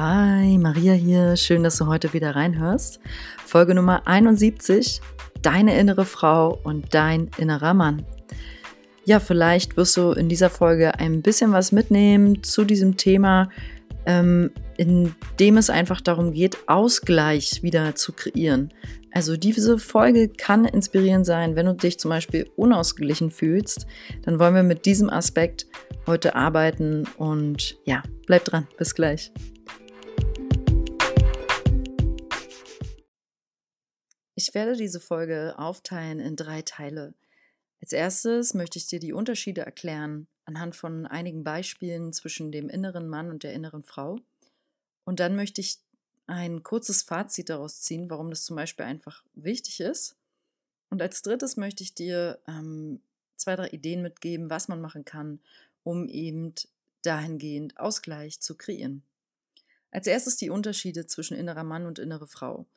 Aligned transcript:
Hi, 0.00 0.56
Maria 0.58 0.92
hier. 0.92 1.34
Schön, 1.34 1.64
dass 1.64 1.78
du 1.78 1.88
heute 1.88 2.12
wieder 2.12 2.36
reinhörst. 2.36 3.00
Folge 3.44 3.74
Nummer 3.74 4.06
71. 4.06 5.00
Deine 5.42 5.76
innere 5.76 6.04
Frau 6.04 6.56
und 6.62 6.94
dein 6.94 7.32
innerer 7.36 7.74
Mann. 7.74 8.06
Ja, 9.04 9.18
vielleicht 9.18 9.76
wirst 9.76 9.96
du 9.96 10.12
in 10.12 10.28
dieser 10.28 10.50
Folge 10.50 11.00
ein 11.00 11.20
bisschen 11.20 11.50
was 11.50 11.72
mitnehmen 11.72 12.44
zu 12.44 12.64
diesem 12.64 12.96
Thema, 12.96 13.50
ähm, 14.06 14.52
in 14.76 15.16
dem 15.40 15.56
es 15.56 15.68
einfach 15.68 16.00
darum 16.00 16.32
geht, 16.32 16.58
Ausgleich 16.68 17.64
wieder 17.64 17.96
zu 17.96 18.12
kreieren. 18.12 18.72
Also 19.10 19.36
diese 19.36 19.80
Folge 19.80 20.28
kann 20.28 20.64
inspirierend 20.64 21.26
sein, 21.26 21.56
wenn 21.56 21.66
du 21.66 21.74
dich 21.74 21.98
zum 21.98 22.10
Beispiel 22.10 22.48
unausgeglichen 22.54 23.32
fühlst. 23.32 23.88
Dann 24.22 24.38
wollen 24.38 24.54
wir 24.54 24.62
mit 24.62 24.86
diesem 24.86 25.10
Aspekt 25.10 25.66
heute 26.06 26.36
arbeiten 26.36 27.04
und 27.16 27.76
ja, 27.84 28.04
bleib 28.26 28.44
dran. 28.44 28.68
Bis 28.76 28.94
gleich. 28.94 29.32
Ich 34.38 34.54
werde 34.54 34.76
diese 34.76 35.00
Folge 35.00 35.58
aufteilen 35.58 36.20
in 36.20 36.36
drei 36.36 36.62
Teile. 36.62 37.12
Als 37.82 37.92
erstes 37.92 38.54
möchte 38.54 38.78
ich 38.78 38.86
dir 38.86 39.00
die 39.00 39.12
Unterschiede 39.12 39.62
erklären 39.62 40.28
anhand 40.44 40.76
von 40.76 41.06
einigen 41.06 41.42
Beispielen 41.42 42.12
zwischen 42.12 42.52
dem 42.52 42.68
inneren 42.68 43.08
Mann 43.08 43.30
und 43.30 43.42
der 43.42 43.52
inneren 43.52 43.82
Frau. 43.82 44.20
Und 45.02 45.18
dann 45.18 45.34
möchte 45.34 45.60
ich 45.60 45.78
ein 46.28 46.62
kurzes 46.62 47.02
Fazit 47.02 47.48
daraus 47.48 47.80
ziehen, 47.80 48.08
warum 48.10 48.30
das 48.30 48.44
zum 48.44 48.54
Beispiel 48.54 48.84
einfach 48.84 49.24
wichtig 49.34 49.80
ist. 49.80 50.14
Und 50.88 51.02
als 51.02 51.22
drittes 51.22 51.56
möchte 51.56 51.82
ich 51.82 51.94
dir 51.94 52.38
ähm, 52.46 53.00
zwei, 53.34 53.56
drei 53.56 53.70
Ideen 53.70 54.02
mitgeben, 54.02 54.50
was 54.50 54.68
man 54.68 54.80
machen 54.80 55.04
kann, 55.04 55.40
um 55.82 56.06
eben 56.06 56.54
dahingehend 57.02 57.76
Ausgleich 57.80 58.38
zu 58.38 58.54
kreieren. 58.54 59.02
Als 59.90 60.06
erstes 60.06 60.36
die 60.36 60.50
Unterschiede 60.50 61.06
zwischen 61.06 61.36
innerer 61.36 61.64
Mann 61.64 61.86
und 61.86 61.98
innere 61.98 62.28
Frau. 62.28 62.68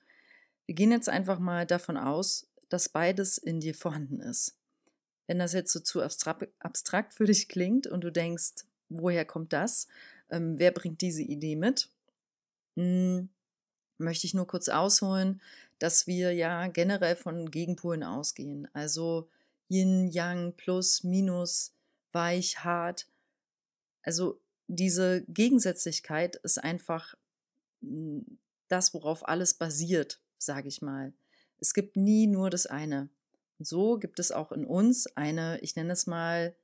Wir 0.67 0.75
gehen 0.75 0.91
jetzt 0.91 1.09
einfach 1.09 1.39
mal 1.39 1.65
davon 1.65 1.97
aus, 1.97 2.47
dass 2.69 2.89
beides 2.89 3.37
in 3.37 3.59
dir 3.59 3.75
vorhanden 3.75 4.21
ist. 4.21 4.55
Wenn 5.27 5.39
das 5.39 5.53
jetzt 5.53 5.71
so 5.71 5.79
zu 5.79 6.01
abstrakt 6.01 7.13
für 7.13 7.25
dich 7.25 7.47
klingt 7.47 7.87
und 7.87 8.01
du 8.01 8.11
denkst, 8.11 8.65
woher 8.89 9.25
kommt 9.25 9.53
das? 9.53 9.87
Ähm, 10.29 10.57
wer 10.57 10.71
bringt 10.71 11.01
diese 11.01 11.21
Idee 11.21 11.55
mit? 11.55 11.89
Hm, 12.75 13.29
möchte 13.97 14.27
ich 14.27 14.33
nur 14.33 14.47
kurz 14.47 14.69
ausholen, 14.69 15.41
dass 15.79 16.07
wir 16.07 16.33
ja 16.33 16.67
generell 16.67 17.15
von 17.15 17.51
Gegenpolen 17.51 18.03
ausgehen. 18.03 18.67
Also 18.73 19.29
Yin, 19.69 20.09
Yang, 20.09 20.53
Plus, 20.57 21.03
Minus, 21.03 21.73
Weich, 22.11 22.63
Hart. 22.63 23.07
Also 24.03 24.39
diese 24.67 25.23
Gegensätzlichkeit 25.27 26.37
ist 26.37 26.57
einfach 26.57 27.15
hm, 27.81 28.37
das, 28.67 28.93
worauf 28.93 29.27
alles 29.27 29.53
basiert 29.53 30.21
sage 30.44 30.67
ich 30.67 30.81
mal. 30.81 31.14
Es 31.59 31.73
gibt 31.73 31.95
nie 31.95 32.28
nur 32.28 32.50
das 32.50 32.66
eine. 32.66 33.09
Und 33.59 33.66
so 33.66 33.97
gibt 33.97 34.20
es 34.20 34.31
auch 34.31 34.52
in 34.52 34.66
uns 34.66 35.08
eine, 35.16 35.59
ich 35.61 35.75
nenne 35.75 35.94
es 35.94 36.08
mal 36.08 36.56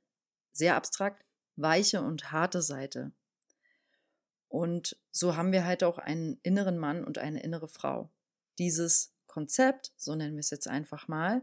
sehr 0.52 0.74
abstrakt, 0.76 1.24
weiche 1.56 2.02
und 2.02 2.32
harte 2.32 2.62
Seite. 2.62 3.12
Und 4.48 4.96
so 5.10 5.36
haben 5.36 5.52
wir 5.52 5.64
halt 5.64 5.84
auch 5.84 5.98
einen 5.98 6.38
inneren 6.42 6.78
Mann 6.78 7.04
und 7.04 7.18
eine 7.18 7.42
innere 7.42 7.68
Frau. 7.68 8.10
Dieses 8.58 9.12
Konzept, 9.26 9.92
so 9.96 10.14
nennen 10.14 10.34
wir 10.34 10.40
es 10.40 10.50
jetzt 10.50 10.68
einfach 10.68 11.06
mal, 11.06 11.42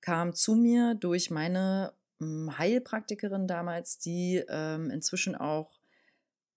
kam 0.00 0.34
zu 0.34 0.54
mir 0.54 0.94
durch 0.94 1.30
meine 1.30 1.94
hm, 2.18 2.58
Heilpraktikerin 2.58 3.46
damals, 3.46 3.98
die 3.98 4.44
ähm, 4.48 4.90
inzwischen 4.90 5.34
auch 5.34 5.80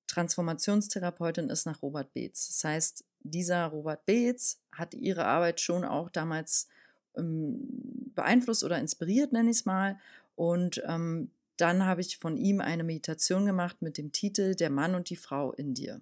Transformationstherapeutin 0.07 1.49
ist 1.49 1.65
nach 1.65 1.81
Robert 1.81 2.13
Beetz. 2.13 2.47
Das 2.47 2.63
heißt, 2.63 3.05
dieser 3.21 3.67
Robert 3.67 4.05
Beetz 4.05 4.59
hat 4.71 4.93
ihre 4.93 5.25
Arbeit 5.25 5.59
schon 5.59 5.83
auch 5.83 6.09
damals 6.09 6.67
ähm, 7.15 8.11
beeinflusst 8.15 8.63
oder 8.63 8.79
inspiriert, 8.79 9.33
nenne 9.33 9.51
ich 9.51 9.57
es 9.57 9.65
mal. 9.65 9.99
Und 10.35 10.81
ähm, 10.85 11.31
dann 11.57 11.85
habe 11.85 12.01
ich 12.01 12.17
von 12.17 12.37
ihm 12.37 12.61
eine 12.61 12.83
Meditation 12.83 13.45
gemacht 13.45 13.81
mit 13.81 13.97
dem 13.97 14.11
Titel 14.11 14.55
Der 14.55 14.69
Mann 14.69 14.95
und 14.95 15.09
die 15.09 15.15
Frau 15.15 15.51
in 15.53 15.73
dir. 15.73 16.01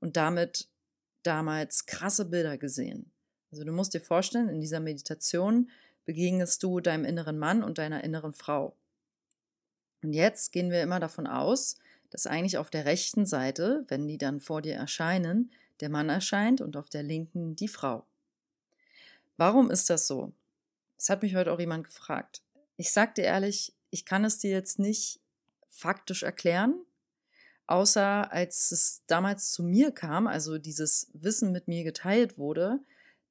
Und 0.00 0.16
damit 0.16 0.68
damals 1.22 1.86
krasse 1.86 2.24
Bilder 2.24 2.56
gesehen. 2.56 3.10
Also 3.52 3.64
du 3.64 3.72
musst 3.72 3.94
dir 3.94 4.00
vorstellen, 4.00 4.48
in 4.48 4.60
dieser 4.60 4.80
Meditation 4.80 5.70
begegnest 6.06 6.62
du 6.62 6.80
deinem 6.80 7.04
inneren 7.04 7.38
Mann 7.38 7.62
und 7.62 7.78
deiner 7.78 8.02
inneren 8.04 8.32
Frau. 8.32 8.74
Und 10.02 10.14
jetzt 10.14 10.52
gehen 10.52 10.70
wir 10.70 10.82
immer 10.82 10.98
davon 10.98 11.26
aus, 11.26 11.76
dass 12.10 12.26
eigentlich 12.26 12.58
auf 12.58 12.70
der 12.70 12.84
rechten 12.84 13.26
Seite, 13.26 13.84
wenn 13.88 14.06
die 14.06 14.18
dann 14.18 14.40
vor 14.40 14.62
dir 14.62 14.74
erscheinen, 14.74 15.50
der 15.80 15.88
Mann 15.88 16.08
erscheint 16.08 16.60
und 16.60 16.76
auf 16.76 16.88
der 16.88 17.02
linken 17.02 17.56
die 17.56 17.68
Frau. 17.68 18.04
Warum 19.36 19.70
ist 19.70 19.88
das 19.88 20.06
so? 20.06 20.32
Das 20.96 21.08
hat 21.08 21.22
mich 21.22 21.34
heute 21.34 21.52
auch 21.52 21.60
jemand 21.60 21.84
gefragt. 21.84 22.42
Ich 22.76 22.92
sag 22.92 23.14
dir 23.14 23.24
ehrlich, 23.24 23.74
ich 23.90 24.04
kann 24.04 24.24
es 24.24 24.38
dir 24.38 24.50
jetzt 24.50 24.78
nicht 24.78 25.20
faktisch 25.68 26.22
erklären, 26.22 26.74
außer 27.66 28.30
als 28.32 28.72
es 28.72 29.02
damals 29.06 29.50
zu 29.50 29.62
mir 29.62 29.92
kam, 29.92 30.26
also 30.26 30.58
dieses 30.58 31.10
Wissen 31.14 31.52
mit 31.52 31.68
mir 31.68 31.84
geteilt 31.84 32.36
wurde, 32.36 32.80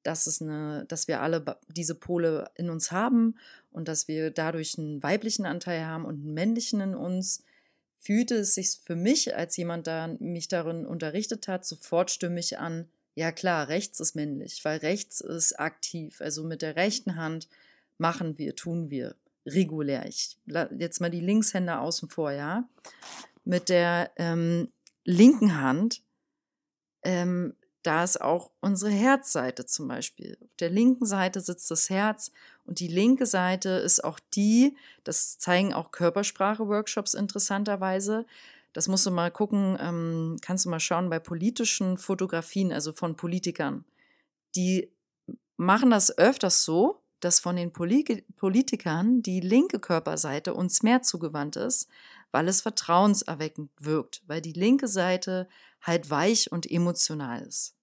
dass, 0.03 0.27
es 0.27 0.41
eine, 0.41 0.85
dass 0.87 1.07
wir 1.07 1.21
alle 1.21 1.59
diese 1.67 1.93
Pole 1.95 2.49
in 2.55 2.69
uns 2.69 2.91
haben 2.91 3.37
und 3.71 3.87
dass 3.87 4.07
wir 4.07 4.31
dadurch 4.31 4.77
einen 4.77 5.03
weiblichen 5.03 5.45
Anteil 5.45 5.85
haben 5.85 6.05
und 6.05 6.21
einen 6.21 6.33
männlichen 6.33 6.81
in 6.81 6.95
uns, 6.95 7.43
fühlte 7.99 8.35
es 8.35 8.55
sich 8.55 8.79
für 8.83 8.95
mich, 8.95 9.35
als 9.35 9.57
jemand 9.57 9.87
da 9.87 10.07
mich 10.19 10.47
darin 10.47 10.85
unterrichtet 10.85 11.47
hat, 11.47 11.65
sofort 11.65 12.11
stimmig 12.11 12.57
an, 12.57 12.89
ja 13.15 13.31
klar, 13.31 13.67
rechts 13.67 13.99
ist 13.99 14.15
männlich, 14.15 14.63
weil 14.63 14.79
rechts 14.79 15.19
ist 15.19 15.59
aktiv. 15.59 16.21
Also 16.21 16.43
mit 16.43 16.61
der 16.61 16.77
rechten 16.77 17.17
Hand 17.17 17.49
machen 17.97 18.37
wir, 18.37 18.55
tun 18.55 18.89
wir 18.89 19.15
regulär. 19.45 20.05
Ich 20.07 20.37
jetzt 20.77 21.01
mal 21.01 21.09
die 21.09 21.19
Linkshänder 21.19 21.81
außen 21.81 22.07
vor, 22.09 22.31
ja. 22.31 22.67
Mit 23.43 23.67
der 23.67 24.11
ähm, 24.15 24.71
linken 25.03 25.59
Hand 25.59 26.01
ähm, 27.03 27.55
da 27.83 28.03
ist 28.03 28.19
auch 28.19 28.51
unsere 28.59 28.91
Herzseite 28.91 29.65
zum 29.65 29.87
Beispiel. 29.87 30.37
Auf 30.43 30.55
der 30.55 30.69
linken 30.69 31.05
Seite 31.05 31.39
sitzt 31.39 31.71
das 31.71 31.89
Herz 31.89 32.31
und 32.65 32.79
die 32.79 32.87
linke 32.87 33.25
Seite 33.25 33.69
ist 33.69 34.03
auch 34.03 34.19
die, 34.35 34.75
das 35.03 35.37
zeigen 35.37 35.73
auch 35.73 35.91
Körpersprache-Workshops 35.91 37.13
interessanterweise. 37.13 38.25
Das 38.73 38.87
musst 38.87 39.05
du 39.05 39.11
mal 39.11 39.31
gucken, 39.31 39.77
ähm, 39.79 40.37
kannst 40.41 40.65
du 40.65 40.69
mal 40.69 40.79
schauen 40.79 41.09
bei 41.09 41.19
politischen 41.19 41.97
Fotografien, 41.97 42.71
also 42.71 42.91
von 42.91 43.15
Politikern. 43.15 43.85
Die 44.55 44.91
machen 45.57 45.89
das 45.89 46.17
öfters 46.17 46.63
so, 46.63 47.01
dass 47.19 47.39
von 47.39 47.55
den 47.55 47.71
Poli 47.71 48.23
Politikern 48.37 49.21
die 49.21 49.39
linke 49.39 49.79
Körperseite 49.79 50.53
uns 50.53 50.83
mehr 50.83 51.01
zugewandt 51.01 51.55
ist, 51.55 51.89
weil 52.31 52.47
es 52.47 52.61
vertrauenserweckend 52.61 53.71
wirkt, 53.79 54.21
weil 54.27 54.41
die 54.41 54.53
linke 54.53 54.87
Seite 54.87 55.47
halt 55.81 56.09
weich 56.09 56.51
und 56.51 56.69
emotional 56.69 57.41
ist. 57.41 57.75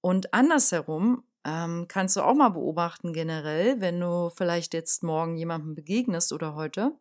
Und 0.00 0.34
andersherum 0.34 1.24
ähm, 1.44 1.86
kannst 1.88 2.16
du 2.16 2.22
auch 2.22 2.34
mal 2.34 2.50
beobachten 2.50 3.12
generell, 3.12 3.80
wenn 3.80 4.00
du 4.00 4.30
vielleicht 4.30 4.74
jetzt 4.74 5.02
morgen 5.02 5.36
jemandem 5.36 5.74
begegnest 5.74 6.32
oder 6.32 6.54
heute, 6.54 6.92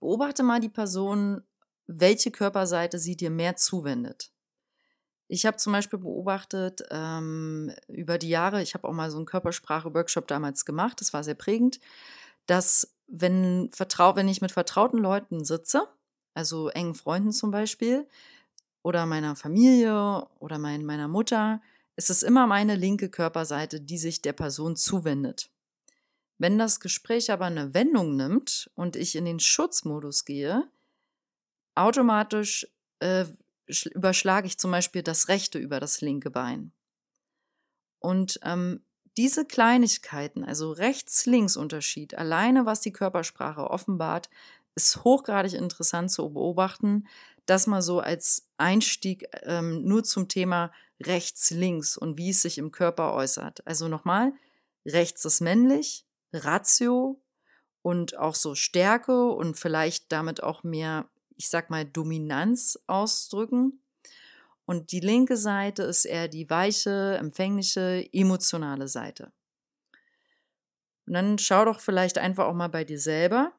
beobachte 0.00 0.42
mal 0.42 0.60
die 0.60 0.68
Person, 0.68 1.42
welche 1.86 2.30
Körperseite 2.30 2.98
sie 2.98 3.16
dir 3.16 3.30
mehr 3.30 3.56
zuwendet. 3.56 4.30
Ich 5.26 5.44
habe 5.44 5.58
zum 5.58 5.74
Beispiel 5.74 5.98
beobachtet 5.98 6.82
ähm, 6.90 7.72
über 7.86 8.16
die 8.16 8.30
Jahre, 8.30 8.62
ich 8.62 8.74
habe 8.74 8.88
auch 8.88 8.94
mal 8.94 9.10
so 9.10 9.18
einen 9.18 9.26
Körpersprache-Workshop 9.26 10.26
damals 10.26 10.64
gemacht, 10.64 11.00
das 11.00 11.12
war 11.12 11.22
sehr 11.22 11.34
prägend, 11.34 11.80
dass 12.46 12.94
wenn, 13.08 13.70
vertrau 13.72 14.16
wenn 14.16 14.28
ich 14.28 14.40
mit 14.40 14.52
vertrauten 14.52 14.98
Leuten 14.98 15.44
sitze, 15.44 15.88
also 16.34 16.68
engen 16.68 16.94
Freunden 16.94 17.32
zum 17.32 17.50
Beispiel, 17.50 18.06
oder 18.82 19.06
meiner 19.06 19.34
Familie 19.34 20.26
oder 20.38 20.58
mein, 20.58 20.84
meiner 20.84 21.08
Mutter, 21.08 21.60
ist 21.96 22.10
es 22.10 22.22
immer 22.22 22.46
meine 22.46 22.76
linke 22.76 23.08
Körperseite, 23.08 23.80
die 23.80 23.98
sich 23.98 24.22
der 24.22 24.32
Person 24.32 24.76
zuwendet. 24.76 25.50
Wenn 26.38 26.58
das 26.58 26.78
Gespräch 26.78 27.32
aber 27.32 27.46
eine 27.46 27.74
Wendung 27.74 28.14
nimmt 28.14 28.70
und 28.76 28.94
ich 28.94 29.16
in 29.16 29.24
den 29.24 29.40
Schutzmodus 29.40 30.24
gehe, 30.24 30.70
automatisch 31.74 32.68
äh, 33.00 33.24
überschlage 33.92 34.46
ich 34.46 34.58
zum 34.58 34.70
Beispiel 34.70 35.02
das 35.02 35.28
rechte 35.28 35.58
über 35.58 35.80
das 35.80 36.00
linke 36.00 36.30
Bein. 36.30 36.72
Und 37.98 38.38
ähm, 38.44 38.84
diese 39.18 39.44
Kleinigkeiten, 39.44 40.44
also 40.44 40.70
Rechts-Links-Unterschied, 40.70 42.14
alleine 42.14 42.66
was 42.66 42.80
die 42.80 42.92
Körpersprache 42.92 43.68
offenbart, 43.68 44.30
ist 44.76 45.02
hochgradig 45.02 45.54
interessant 45.54 46.12
zu 46.12 46.32
beobachten. 46.32 47.08
Das 47.44 47.66
mal 47.66 47.82
so 47.82 47.98
als 47.98 48.48
Einstieg 48.58 49.26
ähm, 49.42 49.82
nur 49.82 50.04
zum 50.04 50.28
Thema 50.28 50.70
rechts-links 51.02 51.96
und 51.96 52.16
wie 52.16 52.30
es 52.30 52.42
sich 52.42 52.58
im 52.58 52.70
Körper 52.70 53.12
äußert. 53.12 53.66
Also 53.66 53.88
nochmal, 53.88 54.32
rechts 54.86 55.24
ist 55.24 55.40
männlich, 55.40 56.06
Ratio 56.32 57.20
und 57.82 58.16
auch 58.16 58.36
so 58.36 58.54
Stärke 58.54 59.30
und 59.30 59.58
vielleicht 59.58 60.12
damit 60.12 60.44
auch 60.44 60.62
mehr, 60.62 61.08
ich 61.36 61.48
sag 61.48 61.70
mal, 61.70 61.84
Dominanz 61.84 62.78
ausdrücken. 62.86 63.80
Und 64.68 64.92
die 64.92 65.00
linke 65.00 65.38
Seite 65.38 65.82
ist 65.84 66.04
eher 66.04 66.28
die 66.28 66.50
weiche, 66.50 67.16
empfängliche, 67.18 68.06
emotionale 68.12 68.86
Seite. 68.86 69.32
Und 71.06 71.14
dann 71.14 71.38
schau 71.38 71.64
doch 71.64 71.80
vielleicht 71.80 72.18
einfach 72.18 72.44
auch 72.44 72.52
mal 72.52 72.68
bei 72.68 72.84
dir 72.84 73.00
selber, 73.00 73.54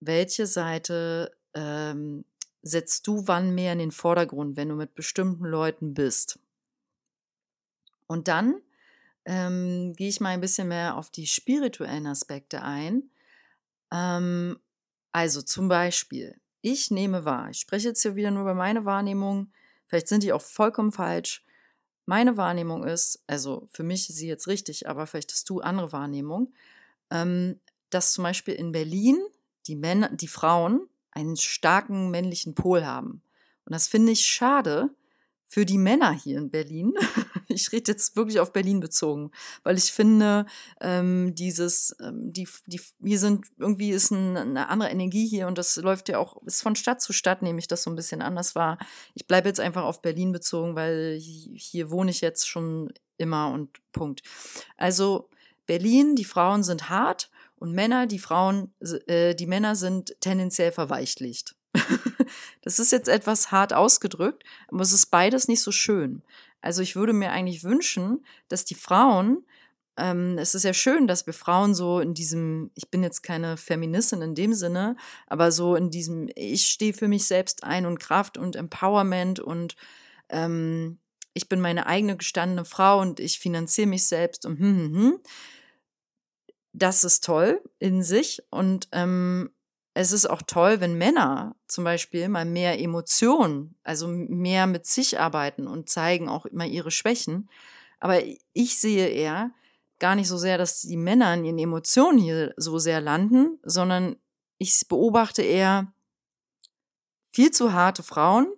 welche 0.00 0.46
Seite 0.46 1.34
ähm, 1.54 2.26
setzt 2.60 3.06
du 3.06 3.26
wann 3.26 3.54
mehr 3.54 3.72
in 3.72 3.78
den 3.78 3.92
Vordergrund, 3.92 4.58
wenn 4.58 4.68
du 4.68 4.74
mit 4.74 4.94
bestimmten 4.94 5.46
Leuten 5.46 5.94
bist. 5.94 6.38
Und 8.06 8.28
dann 8.28 8.60
ähm, 9.24 9.94
gehe 9.94 10.10
ich 10.10 10.20
mal 10.20 10.34
ein 10.34 10.42
bisschen 10.42 10.68
mehr 10.68 10.98
auf 10.98 11.08
die 11.08 11.26
spirituellen 11.26 12.06
Aspekte 12.06 12.60
ein. 12.60 13.08
Ähm, 13.90 14.58
also 15.12 15.40
zum 15.40 15.68
Beispiel, 15.68 16.38
ich 16.60 16.90
nehme 16.90 17.24
wahr, 17.24 17.48
ich 17.48 17.60
spreche 17.60 17.88
jetzt 17.88 18.02
hier 18.02 18.16
wieder 18.16 18.30
nur 18.30 18.42
über 18.42 18.54
meine 18.54 18.84
Wahrnehmung, 18.84 19.50
vielleicht 19.92 20.08
sind 20.08 20.22
die 20.22 20.32
auch 20.32 20.40
vollkommen 20.40 20.90
falsch. 20.90 21.44
Meine 22.06 22.38
Wahrnehmung 22.38 22.82
ist, 22.82 23.22
also 23.26 23.68
für 23.70 23.82
mich 23.82 24.08
ist 24.08 24.16
sie 24.16 24.26
jetzt 24.26 24.48
richtig, 24.48 24.88
aber 24.88 25.06
vielleicht 25.06 25.32
hast 25.32 25.50
du 25.50 25.60
andere 25.60 25.92
Wahrnehmung, 25.92 26.54
ähm, 27.10 27.60
dass 27.90 28.14
zum 28.14 28.24
Beispiel 28.24 28.54
in 28.54 28.72
Berlin 28.72 29.20
die 29.66 29.76
Männer, 29.76 30.08
die 30.08 30.28
Frauen 30.28 30.88
einen 31.10 31.36
starken 31.36 32.10
männlichen 32.10 32.54
Pol 32.54 32.86
haben. 32.86 33.22
Und 33.66 33.74
das 33.74 33.86
finde 33.86 34.12
ich 34.12 34.24
schade 34.24 34.88
für 35.52 35.66
die 35.66 35.76
Männer 35.76 36.12
hier 36.12 36.38
in 36.38 36.50
Berlin. 36.50 36.94
ich 37.48 37.70
rede 37.72 37.92
jetzt 37.92 38.16
wirklich 38.16 38.40
auf 38.40 38.54
Berlin 38.54 38.80
bezogen, 38.80 39.32
weil 39.64 39.76
ich 39.76 39.92
finde, 39.92 40.46
ähm, 40.80 41.34
dieses, 41.34 41.94
ähm, 42.00 42.32
die, 42.32 42.48
die, 42.64 42.80
hier 43.04 43.18
sind 43.18 43.44
irgendwie 43.58 43.90
ist 43.90 44.12
ein, 44.12 44.38
eine 44.38 44.70
andere 44.70 44.88
Energie 44.88 45.26
hier 45.26 45.46
und 45.48 45.58
das 45.58 45.76
läuft 45.76 46.08
ja 46.08 46.16
auch, 46.16 46.42
ist 46.46 46.62
von 46.62 46.74
Stadt 46.74 47.02
zu 47.02 47.12
Stadt, 47.12 47.42
nehme 47.42 47.58
ich 47.58 47.68
das 47.68 47.82
so 47.82 47.90
ein 47.90 47.96
bisschen 47.96 48.22
anders 48.22 48.54
wahr. 48.54 48.78
Ich 49.12 49.26
bleibe 49.26 49.46
jetzt 49.46 49.60
einfach 49.60 49.82
auf 49.84 50.00
Berlin 50.00 50.32
bezogen, 50.32 50.74
weil 50.74 51.18
hier, 51.20 51.52
hier 51.54 51.90
wohne 51.90 52.12
ich 52.12 52.22
jetzt 52.22 52.48
schon 52.48 52.90
immer 53.18 53.50
und 53.50 53.78
Punkt. 53.92 54.22
Also 54.78 55.28
Berlin, 55.66 56.16
die 56.16 56.24
Frauen 56.24 56.62
sind 56.62 56.88
hart 56.88 57.30
und 57.56 57.72
Männer, 57.72 58.06
die 58.06 58.20
Frauen, 58.20 58.72
äh, 59.06 59.34
die 59.34 59.46
Männer 59.46 59.76
sind 59.76 60.16
tendenziell 60.20 60.72
verweichlicht. 60.72 61.56
das 62.62 62.78
ist 62.78 62.92
jetzt 62.92 63.08
etwas 63.08 63.50
hart 63.50 63.72
ausgedrückt, 63.72 64.44
aber 64.68 64.82
es 64.82 64.92
ist 64.92 65.06
beides 65.06 65.48
nicht 65.48 65.62
so 65.62 65.72
schön. 65.72 66.22
Also 66.60 66.82
ich 66.82 66.96
würde 66.96 67.12
mir 67.12 67.32
eigentlich 67.32 67.64
wünschen, 67.64 68.24
dass 68.48 68.64
die 68.64 68.74
Frauen, 68.74 69.44
ähm, 69.96 70.38
es 70.38 70.54
ist 70.54 70.62
ja 70.62 70.74
schön, 70.74 71.06
dass 71.06 71.26
wir 71.26 71.34
Frauen 71.34 71.74
so 71.74 72.00
in 72.00 72.14
diesem, 72.14 72.70
ich 72.74 72.90
bin 72.90 73.02
jetzt 73.02 73.22
keine 73.22 73.56
Feministin 73.56 74.22
in 74.22 74.34
dem 74.34 74.54
Sinne, 74.54 74.96
aber 75.26 75.50
so 75.50 75.74
in 75.74 75.90
diesem, 75.90 76.28
ich 76.34 76.66
stehe 76.66 76.94
für 76.94 77.08
mich 77.08 77.24
selbst 77.24 77.64
ein 77.64 77.86
und 77.86 77.98
Kraft 77.98 78.38
und 78.38 78.56
Empowerment 78.56 79.40
und 79.40 79.76
ähm, 80.28 80.98
ich 81.34 81.48
bin 81.48 81.60
meine 81.60 81.86
eigene 81.86 82.16
gestandene 82.16 82.64
Frau 82.64 83.00
und 83.00 83.18
ich 83.18 83.38
finanziere 83.38 83.88
mich 83.88 84.04
selbst 84.04 84.46
und 84.46 84.58
hm, 84.58 84.76
hm, 84.76 84.94
hm 84.94 85.20
das 86.72 87.04
ist 87.04 87.24
toll 87.24 87.60
in 87.78 88.02
sich 88.02 88.42
und 88.50 88.88
ähm, 88.92 89.50
es 89.94 90.12
ist 90.12 90.28
auch 90.28 90.42
toll, 90.42 90.80
wenn 90.80 90.96
Männer 90.96 91.54
zum 91.66 91.84
Beispiel 91.84 92.28
mal 92.28 92.44
mehr 92.44 92.80
Emotionen, 92.80 93.76
also 93.82 94.08
mehr 94.08 94.66
mit 94.66 94.86
sich 94.86 95.20
arbeiten 95.20 95.66
und 95.66 95.90
zeigen 95.90 96.28
auch 96.28 96.46
immer 96.46 96.66
ihre 96.66 96.90
Schwächen. 96.90 97.50
Aber 98.00 98.22
ich 98.52 98.78
sehe 98.78 99.08
eher 99.08 99.50
gar 99.98 100.14
nicht 100.14 100.28
so 100.28 100.38
sehr, 100.38 100.58
dass 100.58 100.80
die 100.80 100.96
Männer 100.96 101.34
in 101.34 101.44
ihren 101.44 101.58
Emotionen 101.58 102.18
hier 102.18 102.54
so 102.56 102.78
sehr 102.78 103.00
landen, 103.00 103.58
sondern 103.62 104.16
ich 104.58 104.88
beobachte 104.88 105.42
eher 105.42 105.92
viel 107.30 107.50
zu 107.50 107.72
harte 107.72 108.02
Frauen. 108.02 108.52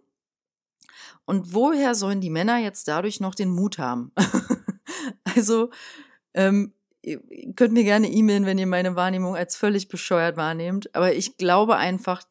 Und 1.26 1.52
woher 1.52 1.94
sollen 1.94 2.20
die 2.20 2.30
Männer 2.30 2.58
jetzt 2.58 2.86
dadurch 2.86 3.18
noch 3.20 3.34
den 3.34 3.48
Mut 3.48 3.78
haben? 3.78 4.12
also 5.36 5.70
ähm, 6.32 6.74
ihr 7.04 7.20
könnt 7.54 7.72
mir 7.72 7.84
gerne 7.84 8.10
e-mailen, 8.10 8.46
wenn 8.46 8.58
ihr 8.58 8.66
meine 8.66 8.96
Wahrnehmung 8.96 9.36
als 9.36 9.56
völlig 9.56 9.88
bescheuert 9.88 10.36
wahrnehmt. 10.36 10.94
Aber 10.94 11.14
ich 11.14 11.36
glaube 11.36 11.76
einfach, 11.76 12.22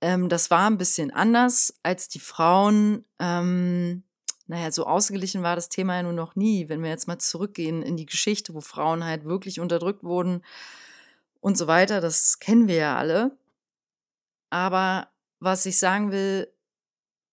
ähm, 0.00 0.28
das 0.28 0.50
war 0.50 0.68
ein 0.68 0.78
bisschen 0.78 1.10
anders, 1.10 1.74
als 1.82 2.08
die 2.08 2.20
Frauen, 2.20 3.04
ähm, 3.18 4.02
naja, 4.46 4.72
so 4.72 4.86
ausgeglichen 4.86 5.42
war 5.42 5.54
das 5.54 5.68
Thema 5.68 5.96
ja 5.96 6.02
nur 6.02 6.12
noch 6.12 6.34
nie. 6.34 6.68
Wenn 6.68 6.82
wir 6.82 6.90
jetzt 6.90 7.06
mal 7.06 7.18
zurückgehen 7.18 7.82
in 7.82 7.96
die 7.96 8.06
Geschichte, 8.06 8.54
wo 8.54 8.60
Frauen 8.60 9.04
halt 9.04 9.24
wirklich 9.24 9.60
unterdrückt 9.60 10.02
wurden 10.02 10.42
und 11.40 11.56
so 11.56 11.66
weiter, 11.66 12.00
das 12.00 12.38
kennen 12.40 12.66
wir 12.66 12.76
ja 12.76 12.96
alle. 12.96 13.36
Aber 14.50 15.08
was 15.38 15.66
ich 15.66 15.78
sagen 15.78 16.10
will, 16.10 16.52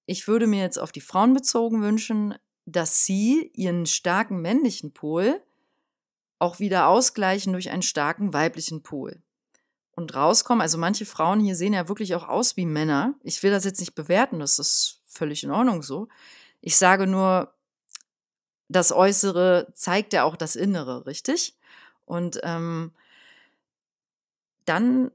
ich 0.05 0.27
würde 0.27 0.47
mir 0.47 0.61
jetzt 0.61 0.77
auf 0.77 0.91
die 0.91 1.01
Frauen 1.01 1.33
bezogen 1.33 1.81
wünschen, 1.81 2.35
dass 2.65 3.03
sie 3.03 3.51
ihren 3.53 3.85
starken 3.85 4.41
männlichen 4.41 4.93
Pol 4.93 5.41
auch 6.39 6.59
wieder 6.59 6.87
ausgleichen 6.87 7.53
durch 7.53 7.69
einen 7.69 7.81
starken 7.81 8.33
weiblichen 8.33 8.83
Pol. 8.83 9.21
Und 9.91 10.15
rauskommen, 10.15 10.61
also 10.61 10.77
manche 10.77 11.05
Frauen 11.05 11.39
hier 11.39 11.55
sehen 11.55 11.73
ja 11.73 11.87
wirklich 11.87 12.13
auch 12.13 12.27
aus 12.27 12.55
wie 12.55 12.67
Männer. 12.67 13.15
Ich 13.23 13.41
will 13.41 13.49
das 13.49 13.65
jetzt 13.65 13.79
nicht 13.79 13.95
bewerten, 13.95 14.39
das 14.39 14.59
ist 14.59 15.01
völlig 15.05 15.43
in 15.43 15.51
Ordnung 15.51 15.81
so. 15.81 16.07
Ich 16.61 16.77
sage 16.77 17.07
nur, 17.07 17.53
das 18.69 18.91
Äußere 18.91 19.71
zeigt 19.73 20.13
ja 20.13 20.23
auch 20.23 20.35
das 20.35 20.55
Innere, 20.55 21.05
richtig? 21.07 21.57
Und 22.05 22.39
ähm, 22.43 22.91
dann 24.65 25.11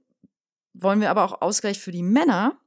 wollen 0.74 1.00
wir 1.00 1.10
aber 1.10 1.24
auch 1.24 1.42
Ausgleich 1.42 1.78
für 1.78 1.92
die 1.92 2.02
Männer, 2.02 2.58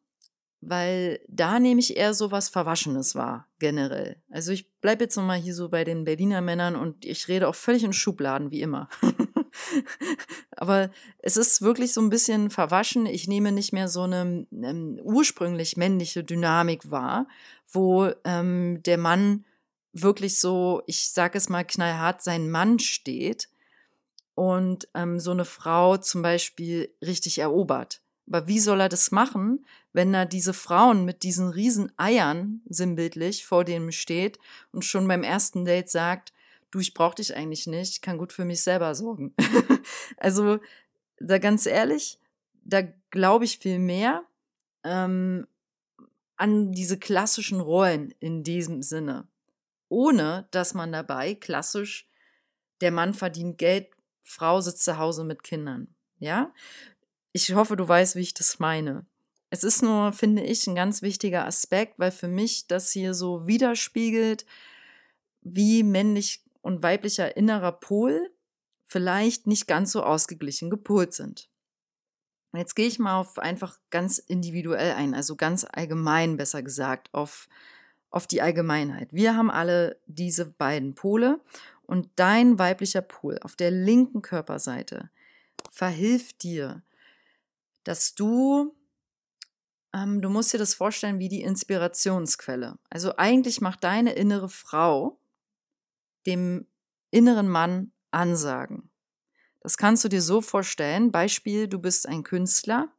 weil 0.61 1.19
da 1.27 1.59
nehme 1.59 1.79
ich 1.79 1.95
eher 1.95 2.13
so 2.13 2.31
was 2.31 2.49
Verwaschenes 2.49 3.15
wahr, 3.15 3.47
generell. 3.59 4.21
Also 4.29 4.51
ich 4.51 4.71
bleibe 4.79 5.03
jetzt 5.03 5.15
nochmal 5.15 5.39
hier 5.39 5.53
so 5.53 5.69
bei 5.69 5.83
den 5.83 6.03
Berliner 6.03 6.41
Männern 6.41 6.75
und 6.75 7.05
ich 7.05 7.27
rede 7.27 7.47
auch 7.47 7.55
völlig 7.55 7.83
in 7.83 7.93
Schubladen, 7.93 8.51
wie 8.51 8.61
immer. 8.61 8.89
Aber 10.51 10.89
es 11.19 11.37
ist 11.37 11.61
wirklich 11.61 11.93
so 11.93 12.01
ein 12.01 12.09
bisschen 12.09 12.49
verwaschen. 12.49 13.05
Ich 13.05 13.27
nehme 13.27 13.51
nicht 13.51 13.73
mehr 13.73 13.87
so 13.87 14.03
eine 14.03 14.47
ähm, 14.51 14.99
ursprünglich 15.03 15.77
männliche 15.77 16.23
Dynamik 16.23 16.89
wahr, 16.89 17.27
wo 17.67 18.11
ähm, 18.23 18.81
der 18.83 18.97
Mann 18.97 19.45
wirklich 19.93 20.39
so, 20.39 20.81
ich 20.87 21.11
sage 21.11 21.37
es 21.37 21.49
mal 21.49 21.63
knallhart, 21.63 22.21
sein 22.21 22.49
Mann 22.49 22.79
steht 22.79 23.49
und 24.33 24.87
ähm, 24.93 25.19
so 25.19 25.31
eine 25.31 25.45
Frau 25.45 25.97
zum 25.97 26.21
Beispiel 26.21 26.93
richtig 27.01 27.39
erobert. 27.39 28.01
Aber 28.27 28.47
wie 28.47 28.59
soll 28.59 28.81
er 28.81 28.89
das 28.89 29.11
machen, 29.11 29.65
wenn 29.93 30.13
er 30.13 30.25
diese 30.25 30.53
Frauen 30.53 31.05
mit 31.05 31.23
diesen 31.23 31.49
riesen 31.49 31.91
Eiern 31.97 32.61
sinnbildlich 32.67 33.45
vor 33.45 33.63
dem 33.63 33.91
steht 33.91 34.39
und 34.71 34.83
schon 34.83 35.07
beim 35.07 35.23
ersten 35.23 35.63
Date 35.63 35.89
sagt, 35.89 36.33
du, 36.71 36.79
ich 36.79 36.93
brauch 36.93 37.13
dich 37.13 37.35
eigentlich 37.35 37.67
nicht, 37.67 38.01
kann 38.01 38.17
gut 38.17 38.33
für 38.33 38.45
mich 38.45 38.61
selber 38.61 38.95
sorgen. 38.95 39.33
also, 40.17 40.59
da 41.19 41.37
ganz 41.37 41.65
ehrlich, 41.65 42.19
da 42.63 42.81
glaube 43.11 43.45
ich 43.45 43.59
viel 43.59 43.79
mehr 43.79 44.23
ähm, 44.83 45.47
an 46.35 46.73
diese 46.73 46.99
klassischen 46.99 47.61
Rollen 47.61 48.13
in 48.19 48.43
diesem 48.43 48.81
Sinne. 48.81 49.27
Ohne 49.87 50.47
dass 50.51 50.73
man 50.73 50.91
dabei 50.91 51.35
klassisch, 51.35 52.07
der 52.81 52.91
Mann 52.91 53.13
verdient 53.13 53.57
Geld, 53.57 53.87
Frau 54.21 54.59
sitzt 54.59 54.83
zu 54.83 54.97
Hause 54.97 55.23
mit 55.23 55.43
Kindern. 55.43 55.87
Ja, 56.19 56.51
ich 57.35 57.53
hoffe, 57.53 57.75
du 57.75 57.85
weißt, 57.85 58.15
wie 58.15 58.21
ich 58.21 58.33
das 58.33 58.59
meine. 58.59 59.05
Es 59.49 59.65
ist 59.65 59.83
nur, 59.83 60.13
finde 60.13 60.41
ich, 60.41 60.67
ein 60.67 60.75
ganz 60.75 61.01
wichtiger 61.01 61.45
Aspekt, 61.45 61.99
weil 61.99 62.11
für 62.11 62.29
mich 62.29 62.67
das 62.67 62.93
hier 62.93 63.13
so 63.13 63.45
widerspiegelt, 63.45 64.45
wie 65.41 65.83
männlich 65.83 66.45
und 66.61 66.81
weiblicher 66.81 67.35
innerer 67.35 67.73
Pol 67.73 68.31
vielleicht 68.85 69.47
nicht 69.47 69.67
ganz 69.67 69.91
so 69.91 70.01
ausgeglichen 70.01 70.69
gepolt 70.69 71.13
sind. 71.13 71.49
Jetzt 72.53 72.73
gehe 72.73 72.87
ich 72.87 72.99
mal 72.99 73.19
auf 73.19 73.37
einfach 73.37 73.79
ganz 73.89 74.17
individuell 74.17 74.93
ein, 74.93 75.13
also 75.13 75.35
ganz 75.35 75.67
allgemein 75.69 76.37
besser 76.37 76.63
gesagt, 76.63 77.13
auf, 77.13 77.49
auf 78.11 78.27
die 78.27 78.41
Allgemeinheit. 78.41 79.11
Wir 79.11 79.35
haben 79.35 79.51
alle 79.51 79.99
diese 80.05 80.45
beiden 80.45 80.95
Pole 80.95 81.41
und 81.83 82.07
dein 82.15 82.59
weiblicher 82.59 83.01
Pol 83.01 83.39
auf 83.41 83.57
der 83.57 83.71
linken 83.71 84.21
Körperseite 84.21 85.09
verhilft 85.69 86.43
dir, 86.43 86.81
dass 87.85 88.15
du, 88.15 88.75
ähm, 89.93 90.21
du 90.21 90.29
musst 90.29 90.53
dir 90.53 90.57
das 90.57 90.73
vorstellen 90.73 91.19
wie 91.19 91.29
die 91.29 91.41
Inspirationsquelle. 91.41 92.77
Also 92.89 93.15
eigentlich 93.15 93.61
macht 93.61 93.83
deine 93.83 94.13
innere 94.13 94.49
Frau 94.49 95.19
dem 96.25 96.67
inneren 97.11 97.47
Mann 97.47 97.91
Ansagen. 98.11 98.89
Das 99.61 99.77
kannst 99.77 100.03
du 100.03 100.09
dir 100.09 100.21
so 100.21 100.41
vorstellen. 100.41 101.11
Beispiel, 101.11 101.67
du 101.67 101.79
bist 101.79 102.07
ein 102.07 102.23
Künstler 102.23 102.91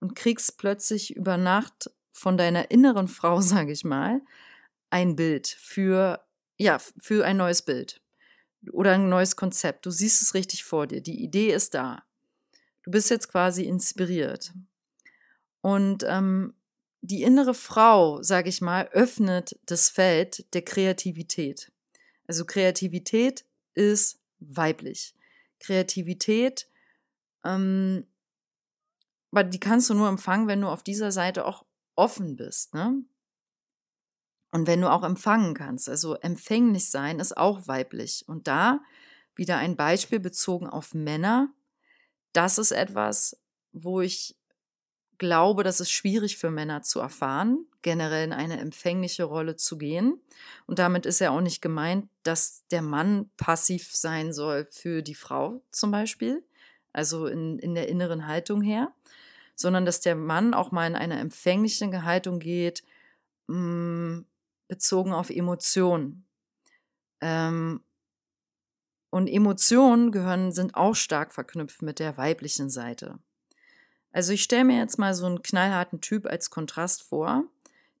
und 0.00 0.14
kriegst 0.14 0.58
plötzlich 0.58 1.14
über 1.14 1.36
Nacht 1.36 1.90
von 2.12 2.36
deiner 2.36 2.70
inneren 2.70 3.08
Frau, 3.08 3.40
sage 3.42 3.72
ich 3.72 3.84
mal, 3.84 4.20
ein 4.90 5.16
Bild 5.16 5.48
für, 5.48 6.24
ja, 6.56 6.78
für 6.78 7.24
ein 7.24 7.36
neues 7.36 7.62
Bild 7.62 8.00
oder 8.72 8.92
ein 8.92 9.08
neues 9.08 9.36
Konzept. 9.36 9.86
Du 9.86 9.90
siehst 9.90 10.22
es 10.22 10.34
richtig 10.34 10.64
vor 10.64 10.86
dir. 10.86 11.00
Die 11.00 11.22
Idee 11.22 11.52
ist 11.52 11.74
da. 11.74 12.02
Du 12.88 12.92
bist 12.92 13.10
jetzt 13.10 13.28
quasi 13.28 13.64
inspiriert. 13.64 14.54
Und 15.60 16.04
ähm, 16.08 16.54
die 17.02 17.22
innere 17.22 17.52
Frau, 17.52 18.22
sage 18.22 18.48
ich 18.48 18.62
mal, 18.62 18.88
öffnet 18.92 19.60
das 19.66 19.90
Feld 19.90 20.54
der 20.54 20.62
Kreativität. 20.62 21.70
Also 22.26 22.46
Kreativität 22.46 23.44
ist 23.74 24.22
weiblich. 24.38 25.14
Kreativität, 25.60 26.66
ähm, 27.44 28.06
die 29.34 29.60
kannst 29.60 29.90
du 29.90 29.94
nur 29.94 30.08
empfangen, 30.08 30.48
wenn 30.48 30.62
du 30.62 30.68
auf 30.68 30.82
dieser 30.82 31.12
Seite 31.12 31.44
auch 31.44 31.66
offen 31.94 32.36
bist, 32.36 32.72
ne? 32.72 33.02
Und 34.50 34.66
wenn 34.66 34.80
du 34.80 34.90
auch 34.90 35.04
empfangen 35.04 35.52
kannst, 35.52 35.90
also 35.90 36.14
empfänglich 36.14 36.90
sein 36.90 37.20
ist 37.20 37.36
auch 37.36 37.68
weiblich. 37.68 38.24
Und 38.26 38.48
da 38.48 38.80
wieder 39.34 39.58
ein 39.58 39.76
Beispiel 39.76 40.20
bezogen 40.20 40.66
auf 40.66 40.94
Männer. 40.94 41.52
Das 42.32 42.58
ist 42.58 42.72
etwas, 42.72 43.40
wo 43.72 44.00
ich 44.00 44.36
glaube, 45.18 45.64
das 45.64 45.80
ist 45.80 45.90
schwierig 45.90 46.38
für 46.38 46.50
Männer 46.50 46.82
zu 46.82 47.00
erfahren, 47.00 47.66
generell 47.82 48.24
in 48.24 48.32
eine 48.32 48.58
empfängliche 48.58 49.24
Rolle 49.24 49.56
zu 49.56 49.76
gehen. 49.76 50.20
Und 50.66 50.78
damit 50.78 51.06
ist 51.06 51.18
ja 51.18 51.30
auch 51.30 51.40
nicht 51.40 51.60
gemeint, 51.60 52.08
dass 52.22 52.64
der 52.70 52.82
Mann 52.82 53.30
passiv 53.36 53.94
sein 53.94 54.32
soll 54.32 54.64
für 54.64 55.02
die 55.02 55.16
Frau 55.16 55.60
zum 55.72 55.90
Beispiel, 55.90 56.44
also 56.92 57.26
in, 57.26 57.58
in 57.58 57.74
der 57.74 57.88
inneren 57.88 58.26
Haltung 58.26 58.62
her, 58.62 58.92
sondern 59.54 59.84
dass 59.84 60.00
der 60.00 60.14
Mann 60.14 60.54
auch 60.54 60.70
mal 60.70 60.86
in 60.86 60.96
eine 60.96 61.18
empfängliche 61.18 62.04
Haltung 62.04 62.38
geht, 62.38 62.84
mh, 63.48 63.56
mm, 63.56 64.26
bezogen 64.68 65.12
auf 65.12 65.30
Emotionen. 65.30 66.26
Ähm, 67.20 67.82
und 69.10 69.26
Emotionen 69.26 70.12
gehören, 70.12 70.52
sind 70.52 70.74
auch 70.74 70.94
stark 70.94 71.32
verknüpft 71.32 71.82
mit 71.82 71.98
der 71.98 72.16
weiblichen 72.16 72.70
Seite. 72.70 73.18
Also 74.12 74.32
ich 74.32 74.42
stelle 74.42 74.64
mir 74.64 74.78
jetzt 74.78 74.98
mal 74.98 75.14
so 75.14 75.26
einen 75.26 75.42
knallharten 75.42 76.00
Typ 76.00 76.26
als 76.26 76.50
Kontrast 76.50 77.02
vor, 77.02 77.44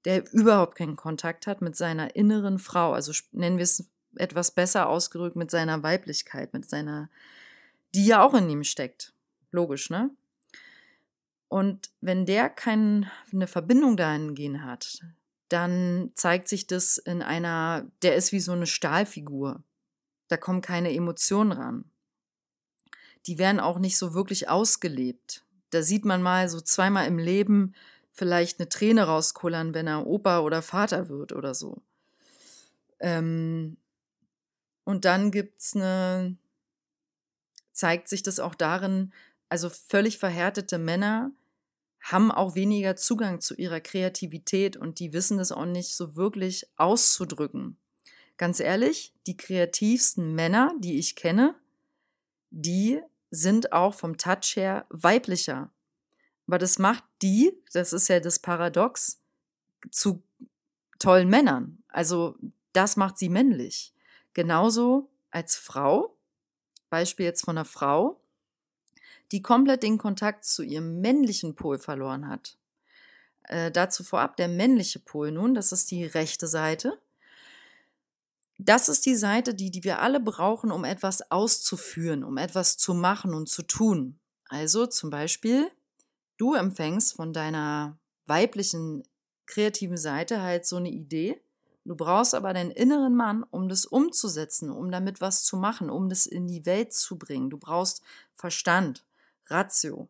der 0.04 0.30
überhaupt 0.32 0.76
keinen 0.76 0.96
Kontakt 0.96 1.46
hat 1.46 1.60
mit 1.60 1.76
seiner 1.76 2.16
inneren 2.16 2.58
Frau, 2.58 2.92
also 2.92 3.12
nennen 3.32 3.58
wir 3.58 3.64
es 3.64 3.88
etwas 4.16 4.50
besser 4.50 4.88
ausgedrückt 4.88 5.36
mit 5.36 5.50
seiner 5.50 5.82
Weiblichkeit, 5.82 6.52
mit 6.52 6.68
seiner, 6.68 7.08
die 7.94 8.06
ja 8.06 8.22
auch 8.22 8.34
in 8.34 8.48
ihm 8.48 8.64
steckt. 8.64 9.12
Logisch, 9.50 9.90
ne? 9.90 10.10
Und 11.48 11.90
wenn 12.00 12.26
der 12.26 12.50
keine 12.50 13.10
Verbindung 13.46 13.96
dahingehend 13.96 14.62
hat, 14.62 15.02
dann 15.48 16.10
zeigt 16.14 16.48
sich 16.48 16.66
das 16.66 16.98
in 16.98 17.22
einer, 17.22 17.86
der 18.02 18.16
ist 18.16 18.32
wie 18.32 18.40
so 18.40 18.52
eine 18.52 18.66
Stahlfigur. 18.66 19.62
Da 20.28 20.36
kommen 20.36 20.60
keine 20.60 20.94
Emotionen 20.94 21.52
ran. 21.52 21.84
Die 23.26 23.38
werden 23.38 23.60
auch 23.60 23.78
nicht 23.78 23.98
so 23.98 24.14
wirklich 24.14 24.48
ausgelebt. 24.48 25.44
Da 25.70 25.82
sieht 25.82 26.04
man 26.04 26.22
mal 26.22 26.48
so 26.48 26.60
zweimal 26.60 27.06
im 27.06 27.18
Leben 27.18 27.74
vielleicht 28.12 28.58
eine 28.58 28.68
Träne 28.68 29.04
rauskullern, 29.04 29.74
wenn 29.74 29.86
er 29.86 30.06
Opa 30.06 30.40
oder 30.40 30.62
Vater 30.62 31.08
wird 31.08 31.32
oder 31.32 31.54
so. 31.54 31.82
Ähm, 33.00 33.76
und 34.84 35.04
dann 35.04 35.30
gibt's 35.30 35.76
eine, 35.76 36.36
zeigt 37.72 38.08
sich 38.08 38.22
das 38.22 38.40
auch 38.40 38.54
darin, 38.54 39.12
also 39.48 39.70
völlig 39.70 40.18
verhärtete 40.18 40.78
Männer 40.78 41.30
haben 42.00 42.30
auch 42.30 42.54
weniger 42.54 42.96
Zugang 42.96 43.40
zu 43.40 43.54
ihrer 43.54 43.80
Kreativität 43.80 44.76
und 44.76 44.98
die 44.98 45.12
wissen 45.12 45.38
es 45.38 45.52
auch 45.52 45.66
nicht 45.66 45.94
so 45.94 46.16
wirklich 46.16 46.66
auszudrücken. 46.76 47.76
Ganz 48.38 48.60
ehrlich, 48.60 49.12
die 49.26 49.36
kreativsten 49.36 50.34
Männer, 50.34 50.72
die 50.78 50.98
ich 50.98 51.16
kenne, 51.16 51.56
die 52.50 53.02
sind 53.30 53.72
auch 53.72 53.94
vom 53.94 54.16
Touch 54.16 54.56
her 54.56 54.86
weiblicher. 54.88 55.70
Aber 56.46 56.58
das 56.58 56.78
macht 56.78 57.04
die, 57.20 57.52
das 57.72 57.92
ist 57.92 58.08
ja 58.08 58.20
das 58.20 58.38
Paradox, 58.38 59.20
zu 59.90 60.22
tollen 60.98 61.28
Männern. 61.28 61.82
Also 61.88 62.36
das 62.72 62.96
macht 62.96 63.18
sie 63.18 63.28
männlich. 63.28 63.92
Genauso 64.34 65.10
als 65.30 65.56
Frau, 65.56 66.16
Beispiel 66.90 67.26
jetzt 67.26 67.44
von 67.44 67.58
einer 67.58 67.64
Frau, 67.64 68.20
die 69.32 69.42
komplett 69.42 69.82
den 69.82 69.98
Kontakt 69.98 70.44
zu 70.44 70.62
ihrem 70.62 71.00
männlichen 71.00 71.54
Pol 71.54 71.78
verloren 71.78 72.28
hat. 72.28 72.56
Äh, 73.42 73.70
dazu 73.70 74.04
vorab 74.04 74.36
der 74.36 74.48
männliche 74.48 75.00
Pol 75.00 75.32
nun, 75.32 75.54
das 75.54 75.72
ist 75.72 75.90
die 75.90 76.04
rechte 76.04 76.46
Seite. 76.46 76.98
Das 78.58 78.88
ist 78.88 79.06
die 79.06 79.14
Seite, 79.14 79.54
die, 79.54 79.70
die 79.70 79.84
wir 79.84 80.00
alle 80.00 80.18
brauchen, 80.18 80.72
um 80.72 80.84
etwas 80.84 81.30
auszuführen, 81.30 82.24
um 82.24 82.36
etwas 82.36 82.76
zu 82.76 82.92
machen 82.92 83.32
und 83.32 83.48
zu 83.48 83.62
tun. 83.62 84.18
Also 84.48 84.86
zum 84.86 85.10
Beispiel, 85.10 85.70
du 86.38 86.54
empfängst 86.54 87.14
von 87.14 87.32
deiner 87.32 87.96
weiblichen 88.26 89.04
kreativen 89.46 89.96
Seite 89.96 90.42
halt 90.42 90.66
so 90.66 90.76
eine 90.76 90.90
Idee. 90.90 91.40
Du 91.84 91.94
brauchst 91.94 92.34
aber 92.34 92.52
deinen 92.52 92.72
inneren 92.72 93.14
Mann, 93.14 93.44
um 93.44 93.68
das 93.68 93.86
umzusetzen, 93.86 94.70
um 94.70 94.90
damit 94.90 95.20
was 95.20 95.44
zu 95.44 95.56
machen, 95.56 95.88
um 95.88 96.08
das 96.08 96.26
in 96.26 96.48
die 96.48 96.66
Welt 96.66 96.92
zu 96.92 97.16
bringen. 97.16 97.50
Du 97.50 97.58
brauchst 97.58 98.02
Verstand, 98.34 99.04
Ratio. 99.46 100.08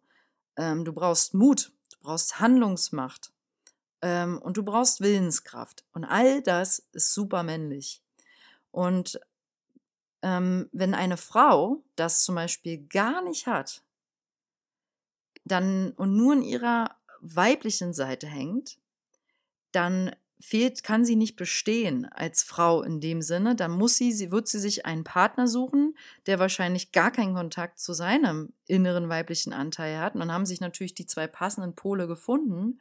Ähm, 0.57 0.85
du 0.87 0.93
brauchst 0.93 1.35
Mut, 1.35 1.71
du 1.93 1.99
brauchst 2.00 2.40
Handlungsmacht 2.40 3.31
ähm, 4.00 4.40
und 4.43 4.57
du 4.57 4.64
brauchst 4.64 5.00
Willenskraft. 5.00 5.85
Und 5.93 6.05
all 6.05 6.43
das 6.43 6.88
ist 6.93 7.12
super 7.12 7.43
männlich. 7.43 8.02
Und 8.70 9.20
ähm, 10.22 10.68
wenn 10.72 10.94
eine 10.94 11.16
Frau 11.16 11.82
das 11.96 12.25
zum 12.25 12.34
Beispiel 12.34 12.87
gar 12.88 13.22
nicht 13.22 13.46
hat, 13.46 13.82
dann 15.44 15.92
und 15.92 16.16
nur 16.16 16.34
in 16.34 16.42
ihrer 16.42 16.96
weiblichen 17.20 17.92
Seite 17.92 18.26
hängt, 18.26 18.78
dann 19.72 20.14
fehlt, 20.40 20.84
kann 20.84 21.04
sie 21.04 21.16
nicht 21.16 21.37
bestehen 21.37 22.06
als 22.06 22.42
Frau 22.42 22.82
in 22.82 23.00
dem 23.00 23.22
Sinne. 23.22 23.56
Dann 23.56 23.72
muss 23.72 23.96
sie, 23.96 24.12
sie, 24.12 24.30
wird 24.30 24.48
sie 24.48 24.60
sich 24.60 24.87
einen 24.87 25.04
Partner 25.04 25.48
suchen, 25.48 25.96
der 26.26 26.38
wahrscheinlich 26.38 26.92
gar 26.92 27.10
keinen 27.10 27.34
Kontakt 27.34 27.80
zu 27.80 27.92
seinem 27.92 28.52
inneren 28.66 29.08
weiblichen 29.08 29.52
Anteil 29.52 29.98
hat. 29.98 30.14
Und 30.14 30.20
dann 30.20 30.32
haben 30.32 30.46
sich 30.46 30.60
natürlich 30.60 30.94
die 30.94 31.06
zwei 31.06 31.26
passenden 31.26 31.75
Pole 31.75 32.06
gefunden. 32.06 32.78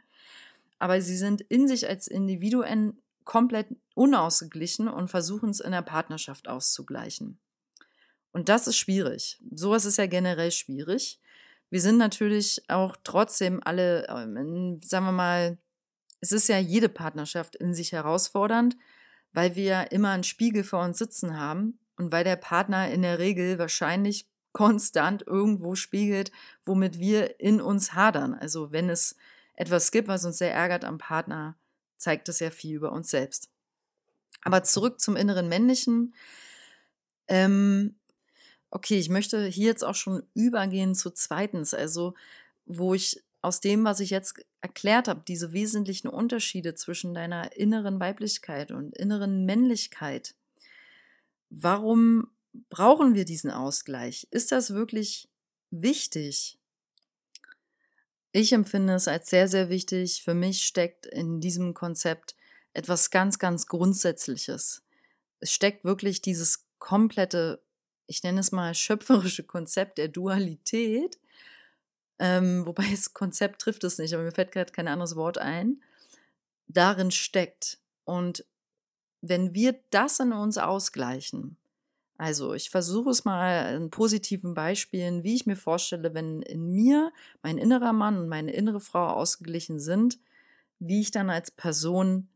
Aber 0.80 1.02
sie 1.02 1.18
sind 1.18 1.42
in 1.42 1.68
sich 1.68 1.88
als 1.88 2.08
Individuen 2.08 3.02
komplett 3.28 3.68
unausgeglichen 3.94 4.88
und 4.88 5.10
versuchen 5.10 5.50
es 5.50 5.60
in 5.60 5.74
der 5.74 5.84
Partnerschaft 5.84 6.48
auszugleichen. 6.48 7.40
Und 8.32 8.50
das 8.50 8.68
ist 8.68 8.78
schwierig. 8.78 9.40
Sowas 9.52 9.86
ist 9.86 9.98
ja 9.98 10.08
generell 10.08 10.52
schwierig. 10.52 11.20
Wir 11.70 11.82
sind 11.82 11.98
natürlich 11.98 12.64
auch 12.70 12.96
trotzdem 13.04 13.62
alle, 13.64 14.08
ähm, 14.08 14.80
sagen 14.82 15.06
wir 15.06 15.12
mal, 15.12 15.58
es 16.22 16.32
ist 16.32 16.48
ja 16.48 16.58
jede 16.58 16.90
Partnerschaft 16.90 17.56
in 17.56 17.74
sich 17.74 17.92
herausfordernd, 17.92 18.78
weil 19.34 19.56
wir 19.56 19.92
immer 19.92 20.12
einen 20.12 20.24
Spiegel 20.24 20.64
vor 20.64 20.84
uns 20.84 20.98
sitzen 20.98 21.38
haben 21.38 21.80
und 21.98 22.12
weil 22.12 22.24
der 22.24 22.38
Partner 22.38 22.90
in 22.90 23.02
der 23.02 23.20
Regel 23.20 23.60
wahrscheinlich 23.60 24.30
konstant 24.54 25.28
irgendwo 25.28 25.76
spiegelt, 25.76 26.32
womit 26.66 26.98
wir 26.98 27.40
in 27.40 27.60
uns 27.60 27.94
hadern. 27.94 28.34
Also 28.34 28.72
wenn 28.72 28.90
es 28.90 29.18
etwas 29.54 29.92
gibt, 29.92 30.08
was 30.08 30.26
uns 30.26 30.38
sehr 30.38 30.54
ärgert 30.54 30.86
am 30.86 30.98
Partner, 30.98 31.58
zeigt 31.98 32.30
es 32.30 32.40
ja 32.40 32.50
viel 32.50 32.76
über 32.76 32.92
uns 32.92 33.10
selbst. 33.10 33.50
Aber 34.42 34.64
zurück 34.64 35.00
zum 35.00 35.16
inneren 35.16 35.50
Männlichen. 35.50 36.14
Ähm, 37.28 37.96
okay, 38.70 38.98
ich 38.98 39.10
möchte 39.10 39.46
hier 39.46 39.68
jetzt 39.68 39.84
auch 39.84 39.96
schon 39.96 40.24
übergehen 40.34 40.96
zu 40.96 41.12
zweitens, 41.12 41.74
also 41.74 42.14
wo 42.66 42.94
ich 42.94 43.24
aus 43.42 43.62
dem, 43.62 43.86
was 43.86 44.00
ich 44.00 44.10
jetzt 44.10 44.36
erklärt 44.62 45.08
habe, 45.08 45.24
diese 45.28 45.54
wesentlichen 45.54 46.08
Unterschiede 46.08 46.76
zwischen 46.76 47.14
deiner 47.14 47.56
inneren 47.56 48.00
Weiblichkeit 48.00 48.72
und 48.72 48.96
inneren 48.98 49.46
Männlichkeit. 49.46 50.36
Warum 51.50 52.30
brauchen 52.70 53.16
wir 53.16 53.26
diesen 53.26 53.52
Ausgleich? 53.52 54.28
Ist 54.32 54.52
das 54.52 54.74
wirklich 54.74 55.30
wichtig? 55.70 56.57
Ich 58.32 58.52
empfinde 58.54 58.94
es 58.94 59.08
als 59.08 59.30
sehr, 59.30 59.48
sehr 59.48 59.70
wichtig. 59.70 60.22
Für 60.24 60.34
mich 60.34 60.66
steckt 60.66 61.06
in 61.06 61.40
diesem 61.40 61.74
Konzept 61.74 62.36
etwas 62.74 63.10
ganz, 63.10 63.40
ganz 63.40 63.68
Grundsätzliches. 63.68 64.84
Es 65.40 65.52
steckt 65.52 65.84
wirklich 65.84 66.22
dieses 66.22 66.66
komplette, 66.78 67.64
ich 68.06 68.24
nenne 68.24 68.40
es 68.40 68.52
mal 68.52 68.74
schöpferische 68.76 69.44
Konzept 69.44 69.98
der 69.98 70.10
Dualität. 70.10 71.18
Ähm, 72.20 72.66
wobei 72.66 72.88
das 72.92 73.14
Konzept 73.14 73.62
trifft 73.62 73.84
es 73.84 73.98
nicht, 73.98 74.14
aber 74.14 74.24
mir 74.24 74.32
fällt 74.32 74.52
gerade 74.52 74.72
kein 74.72 74.88
anderes 74.88 75.16
Wort 75.16 75.38
ein. 75.38 75.82
Darin 76.68 77.12
steckt. 77.12 77.80
Und 78.04 78.46
wenn 79.22 79.54
wir 79.54 79.80
das 79.90 80.20
in 80.20 80.34
uns 80.34 80.58
ausgleichen, 80.58 81.58
also 82.18 82.54
ich 82.54 82.70
versuche 82.72 83.12
es 83.12 83.26
mal 83.26 83.76
in 83.76 83.92
positiven 83.92 84.56
Beispielen, 84.56 85.24
wie 85.24 85.36
ich 85.36 85.46
mir 85.46 85.56
vorstelle, 85.56 86.14
wenn 86.14 86.42
in 86.42 86.74
mir 86.74 87.12
mein 87.44 87.58
innerer 87.58 87.94
Mann 87.94 88.18
und 88.18 88.28
meine 88.28 88.54
innere 88.54 88.80
Frau 88.80 89.08
ausgeglichen 89.08 89.80
sind, 89.80 90.20
wie 90.80 91.02
ich 91.02 91.12
dann 91.12 91.30
als 91.30 91.52
Person 91.52 92.28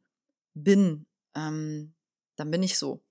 bin, 0.53 1.05
ähm, 1.35 1.93
dann 2.35 2.51
bin 2.51 2.61
ich 2.61 2.77
so. 2.77 3.01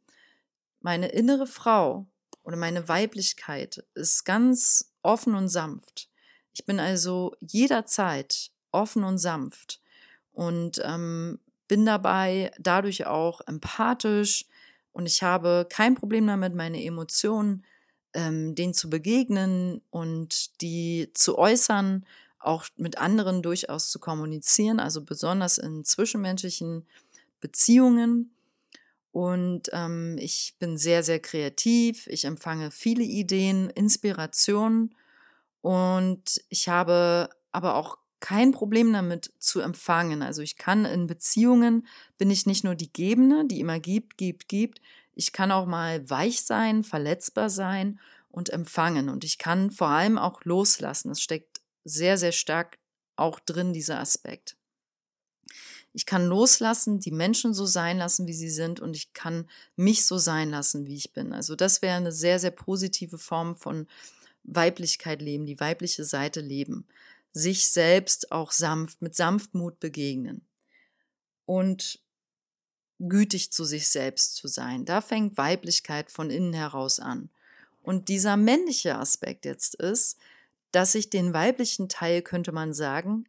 Meine 0.81 1.09
innere 1.09 1.47
Frau 1.47 2.07
oder 2.45 2.57
meine 2.57 2.89
Weiblichkeit 2.89 3.85
ist 3.95 4.25
ganz 4.25 4.93
offen 5.03 5.35
und 5.35 5.49
sanft. 5.49 6.09
Ich 6.53 6.65
bin 6.65 6.79
also 6.79 7.35
jederzeit 7.41 8.51
offen 8.71 9.03
und 9.03 9.19
sanft 9.19 9.81
und 10.33 10.81
ähm, 10.85 11.41
bin 11.69 11.85
dabei 11.85 12.53
dadurch 12.59 13.07
auch 13.07 13.41
empathisch 13.47 14.47
und 14.93 15.07
ich 15.07 15.23
habe 15.23 15.67
kein 15.71 15.95
Problem 15.95 16.27
damit, 16.27 16.55
meine 16.55 16.83
Emotionen 16.85 17.65
ähm, 18.15 18.55
denen 18.55 18.75
zu 18.75 18.91
begegnen 18.91 19.83
und 19.91 20.61
die 20.61 21.11
zu 21.15 21.39
äußern, 21.39 22.05
auch 22.39 22.67
mit 22.77 22.99
anderen 22.99 23.43
durchaus 23.43 23.91
zu 23.91 23.99
kommunizieren, 23.99 24.81
also 24.81 25.03
besonders 25.05 25.59
in 25.59 25.85
zwischenmenschlichen 25.85 26.87
Beziehungen. 27.41 28.35
Und 29.13 29.69
ähm, 29.73 30.17
ich 30.19 30.55
bin 30.59 30.79
sehr, 30.79 31.03
sehr 31.03 31.21
kreativ. 31.21 32.07
Ich 32.07 32.25
empfange 32.25 32.71
viele 32.71 33.03
Ideen, 33.03 33.71
Inspirationen 33.71 34.95
und 35.61 36.41
ich 36.49 36.69
habe 36.69 37.29
aber 37.53 37.75
auch 37.75 37.99
kein 38.21 38.53
Problem 38.53 38.93
damit 38.93 39.33
zu 39.39 39.61
empfangen. 39.61 40.23
Also 40.23 40.43
ich 40.43 40.57
kann 40.57 40.85
in 40.85 41.07
Beziehungen, 41.07 41.87
bin 42.19 42.31
ich 42.31 42.47
nicht 42.47 42.65
nur 42.65 42.75
die 42.75 42.93
Gebende, 42.93 43.47
die 43.47 43.61
immer 43.61 43.81
gibt, 43.81 44.17
gibt, 44.17 44.49
gibt. 44.49 44.81
Ich 45.15 45.33
kann 45.33 45.53
auch 45.53 45.67
mal 45.67 46.09
weich 46.09 46.43
sein, 46.43 46.85
verletzbar 46.85 47.51
sein 47.51 47.99
und 48.31 48.51
empfangen. 48.51 49.09
Und 49.09 49.25
ich 49.25 49.39
kann 49.39 49.71
vor 49.71 49.89
allem 49.89 50.19
auch 50.19 50.45
loslassen. 50.45 51.11
Es 51.11 51.21
steckt 51.21 51.61
sehr, 51.85 52.19
sehr 52.19 52.33
stark 52.33 52.79
auch 53.17 53.41
drin, 53.41 53.73
dieser 53.73 54.01
Aspekt. 54.01 54.57
Ich 55.93 56.07
kann 56.07 56.27
loslassen, 56.27 57.01
die 57.01 57.11
Menschen 57.11 57.53
so 57.53 57.67
sein 57.67 57.99
lassen, 57.99 58.29
wie 58.29 58.33
sie 58.33 58.51
sind 58.51 58.79
und 58.79 58.95
ich 58.95 59.13
kann 59.13 59.49
mich 59.75 60.07
so 60.07 60.19
sein 60.19 60.51
lassen, 60.51 60.87
wie 60.87 60.95
ich 60.95 61.13
bin. 61.13 61.33
Also 61.33 61.57
das 61.57 61.83
wäre 61.83 61.97
eine 61.97 62.13
sehr, 62.13 62.39
sehr 62.39 62.53
positive 62.53 63.19
Form 63.19 63.57
von 63.57 63.89
Weiblichkeit 64.45 65.21
leben, 65.21 65.47
die 65.47 65.59
weibliche 65.59 66.05
Seite 66.05 66.41
leben. 66.41 66.87
Sich 67.33 67.69
selbst 67.71 68.33
auch 68.33 68.53
sanft, 68.53 69.03
mit 69.03 69.15
Sanftmut 69.15 69.81
begegnen. 69.81 70.47
Und 71.47 72.01
gütig 73.01 73.53
zu 73.53 73.65
sich 73.65 73.89
selbst 73.89 74.37
zu 74.37 74.47
sein. 74.47 74.85
Da 74.85 75.01
fängt 75.01 75.39
Weiblichkeit 75.39 76.11
von 76.11 76.31
innen 76.31 76.53
heraus 76.53 77.01
an. 77.01 77.31
Und 77.83 78.09
dieser 78.09 78.37
männliche 78.37 78.97
Aspekt 78.97 79.45
jetzt 79.45 79.75
ist, 79.75 80.19
dass 80.71 80.95
ich 80.95 81.11
den 81.11 81.33
weiblichen 81.33 81.89
Teil, 81.89 82.23
könnte 82.23 82.53
man 82.53 82.75
sagen, 82.75 83.27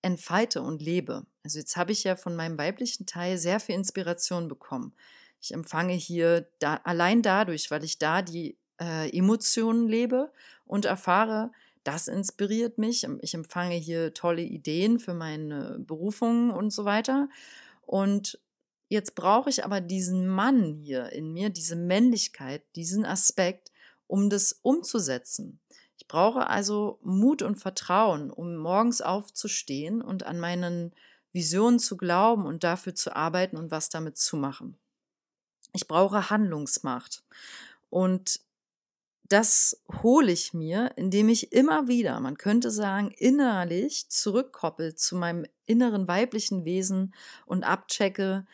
entfalte 0.00 0.62
und 0.62 0.82
lebe. 0.82 1.26
Also 1.44 1.58
jetzt 1.58 1.76
habe 1.76 1.92
ich 1.92 2.04
ja 2.04 2.16
von 2.16 2.34
meinem 2.34 2.58
weiblichen 2.58 3.06
Teil 3.06 3.38
sehr 3.38 3.60
viel 3.60 3.74
Inspiration 3.74 4.48
bekommen. 4.48 4.92
Ich 5.40 5.52
empfange 5.52 5.94
hier 5.94 6.48
da, 6.58 6.80
allein 6.84 7.22
dadurch, 7.22 7.70
weil 7.70 7.84
ich 7.84 7.98
da 7.98 8.22
die 8.22 8.56
äh, 8.80 9.16
Emotionen 9.16 9.88
lebe 9.88 10.32
und 10.64 10.84
erfahre, 10.84 11.52
das 11.84 12.08
inspiriert 12.08 12.78
mich. 12.78 13.06
Ich 13.20 13.34
empfange 13.34 13.74
hier 13.74 14.14
tolle 14.14 14.42
Ideen 14.42 14.98
für 14.98 15.14
meine 15.14 15.78
Berufung 15.80 16.50
und 16.50 16.72
so 16.72 16.84
weiter. 16.84 17.28
Und 17.82 18.40
jetzt 18.88 19.14
brauche 19.14 19.50
ich 19.50 19.64
aber 19.64 19.80
diesen 19.80 20.28
Mann 20.28 20.74
hier 20.74 21.10
in 21.10 21.32
mir, 21.32 21.50
diese 21.50 21.76
Männlichkeit, 21.76 22.62
diesen 22.76 23.04
Aspekt, 23.04 23.72
um 24.06 24.30
das 24.30 24.58
umzusetzen. 24.62 25.60
Ich 25.96 26.08
brauche 26.08 26.48
also 26.48 26.98
Mut 27.02 27.42
und 27.42 27.56
Vertrauen, 27.56 28.30
um 28.30 28.56
morgens 28.56 29.00
aufzustehen 29.00 30.02
und 30.02 30.24
an 30.24 30.38
meinen 30.38 30.92
Visionen 31.32 31.78
zu 31.78 31.96
glauben 31.96 32.46
und 32.46 32.64
dafür 32.64 32.94
zu 32.94 33.16
arbeiten 33.16 33.56
und 33.56 33.70
was 33.70 33.88
damit 33.88 34.18
zu 34.18 34.36
machen. 34.36 34.78
Ich 35.72 35.88
brauche 35.88 36.28
Handlungsmacht. 36.28 37.24
Und 37.88 38.40
das 39.32 39.82
hole 40.02 40.30
ich 40.30 40.52
mir, 40.52 40.90
indem 40.96 41.30
ich 41.30 41.52
immer 41.52 41.88
wieder, 41.88 42.20
man 42.20 42.36
könnte 42.36 42.70
sagen, 42.70 43.10
innerlich 43.16 44.10
zurückkoppel 44.10 44.94
zu 44.94 45.16
meinem 45.16 45.46
inneren 45.64 46.06
weiblichen 46.06 46.66
Wesen 46.66 47.14
und 47.46 47.64
abchecke, 47.64 48.46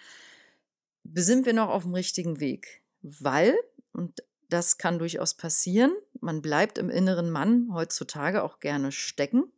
sind 1.14 1.46
wir 1.46 1.52
noch 1.52 1.68
auf 1.68 1.82
dem 1.82 1.94
richtigen 1.94 2.38
Weg? 2.38 2.82
Weil, 3.02 3.56
und 3.92 4.22
das 4.48 4.78
kann 4.78 5.00
durchaus 5.00 5.34
passieren, 5.34 5.92
man 6.20 6.42
bleibt 6.42 6.78
im 6.78 6.90
inneren 6.90 7.30
Mann 7.30 7.70
heutzutage 7.72 8.44
auch 8.44 8.60
gerne 8.60 8.92
stecken 8.92 9.50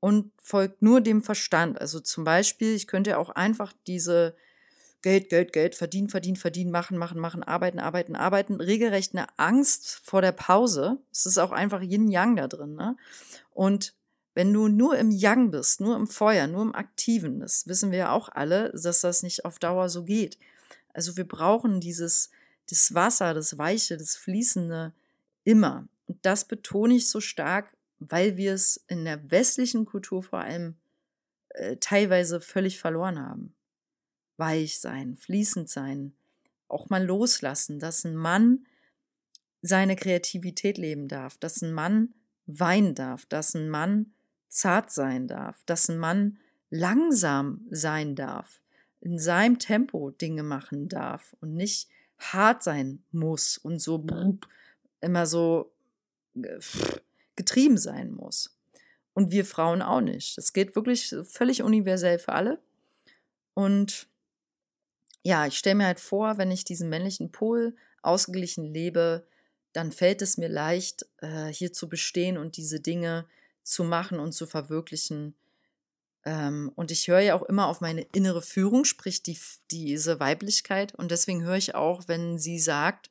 und 0.00 0.32
folgt 0.40 0.80
nur 0.80 1.02
dem 1.02 1.22
Verstand. 1.22 1.78
Also 1.80 2.00
zum 2.00 2.24
Beispiel, 2.24 2.74
ich 2.74 2.86
könnte 2.86 3.18
auch 3.18 3.28
einfach 3.28 3.74
diese 3.86 4.34
Geld, 5.02 5.28
Geld, 5.28 5.52
Geld, 5.52 5.74
verdienen, 5.74 6.08
verdienen, 6.08 6.36
verdienen, 6.36 6.70
machen, 6.70 6.98
machen, 6.98 7.20
machen, 7.20 7.42
arbeiten, 7.42 7.78
arbeiten, 7.78 8.16
arbeiten, 8.16 8.60
regelrecht 8.60 9.14
eine 9.14 9.26
Angst 9.38 10.00
vor 10.02 10.20
der 10.20 10.32
Pause. 10.32 10.98
Es 11.12 11.26
ist 11.26 11.38
auch 11.38 11.52
einfach 11.52 11.80
Yin-Yang 11.80 12.36
da 12.36 12.48
drin. 12.48 12.74
Ne? 12.74 12.96
Und 13.52 13.94
wenn 14.34 14.52
du 14.52 14.68
nur 14.68 14.98
im 14.98 15.10
Yang 15.10 15.50
bist, 15.50 15.80
nur 15.80 15.96
im 15.96 16.06
Feuer, 16.06 16.46
nur 16.46 16.62
im 16.62 16.74
Aktiven, 16.74 17.40
das 17.40 17.66
wissen 17.66 17.90
wir 17.90 17.98
ja 17.98 18.12
auch 18.12 18.28
alle, 18.28 18.70
dass 18.72 19.00
das 19.00 19.22
nicht 19.22 19.44
auf 19.44 19.58
Dauer 19.58 19.88
so 19.88 20.04
geht. 20.04 20.38
Also 20.92 21.16
wir 21.16 21.26
brauchen 21.26 21.80
dieses, 21.80 22.30
das 22.68 22.92
Wasser, 22.92 23.32
das 23.32 23.56
Weiche, 23.58 23.96
das 23.96 24.16
Fließende 24.16 24.92
immer. 25.44 25.88
Und 26.06 26.18
das 26.22 26.46
betone 26.46 26.94
ich 26.94 27.08
so 27.08 27.20
stark, 27.20 27.72
weil 27.98 28.36
wir 28.36 28.52
es 28.52 28.84
in 28.88 29.04
der 29.04 29.30
westlichen 29.30 29.86
Kultur 29.86 30.22
vor 30.22 30.40
allem 30.40 30.76
äh, 31.50 31.76
teilweise 31.76 32.40
völlig 32.40 32.78
verloren 32.78 33.18
haben. 33.18 33.55
Weich 34.36 34.80
sein, 34.80 35.16
fließend 35.16 35.68
sein, 35.68 36.14
auch 36.68 36.88
mal 36.88 37.04
loslassen, 37.04 37.78
dass 37.78 38.04
ein 38.04 38.16
Mann 38.16 38.66
seine 39.62 39.96
Kreativität 39.96 40.78
leben 40.78 41.08
darf, 41.08 41.38
dass 41.38 41.62
ein 41.62 41.72
Mann 41.72 42.14
weinen 42.46 42.94
darf, 42.94 43.26
dass 43.26 43.54
ein 43.54 43.68
Mann 43.68 44.12
zart 44.48 44.90
sein 44.90 45.26
darf, 45.26 45.62
dass 45.66 45.88
ein 45.88 45.98
Mann 45.98 46.38
langsam 46.70 47.66
sein 47.70 48.14
darf, 48.14 48.60
in 49.00 49.18
seinem 49.18 49.58
Tempo 49.58 50.10
Dinge 50.10 50.42
machen 50.42 50.88
darf 50.88 51.36
und 51.40 51.54
nicht 51.54 51.88
hart 52.18 52.62
sein 52.62 53.02
muss 53.12 53.58
und 53.58 53.80
so 53.80 54.04
immer 55.00 55.26
so 55.26 55.72
getrieben 57.36 57.78
sein 57.78 58.12
muss. 58.12 58.56
Und 59.14 59.30
wir 59.30 59.44
Frauen 59.44 59.82
auch 59.82 60.00
nicht. 60.00 60.36
Das 60.36 60.52
geht 60.52 60.76
wirklich 60.76 61.14
völlig 61.24 61.62
universell 61.62 62.18
für 62.18 62.32
alle. 62.32 62.60
Und 63.54 64.08
ja, 65.26 65.44
ich 65.46 65.58
stelle 65.58 65.74
mir 65.74 65.86
halt 65.86 65.98
vor, 65.98 66.38
wenn 66.38 66.52
ich 66.52 66.64
diesen 66.64 66.88
männlichen 66.88 67.32
Pol 67.32 67.74
ausgeglichen 68.00 68.64
lebe, 68.64 69.26
dann 69.72 69.90
fällt 69.90 70.22
es 70.22 70.38
mir 70.38 70.48
leicht, 70.48 71.04
äh, 71.18 71.46
hier 71.46 71.72
zu 71.72 71.88
bestehen 71.88 72.38
und 72.38 72.56
diese 72.56 72.78
Dinge 72.78 73.26
zu 73.64 73.82
machen 73.82 74.20
und 74.20 74.32
zu 74.32 74.46
verwirklichen. 74.46 75.34
Ähm, 76.24 76.70
und 76.76 76.92
ich 76.92 77.08
höre 77.08 77.18
ja 77.18 77.34
auch 77.34 77.42
immer 77.42 77.66
auf 77.66 77.80
meine 77.80 78.02
innere 78.12 78.40
Führung, 78.40 78.84
sprich 78.84 79.24
die, 79.24 79.36
diese 79.72 80.20
Weiblichkeit. 80.20 80.94
Und 80.94 81.10
deswegen 81.10 81.42
höre 81.42 81.56
ich 81.56 81.74
auch, 81.74 82.06
wenn 82.06 82.38
sie 82.38 82.60
sagt, 82.60 83.10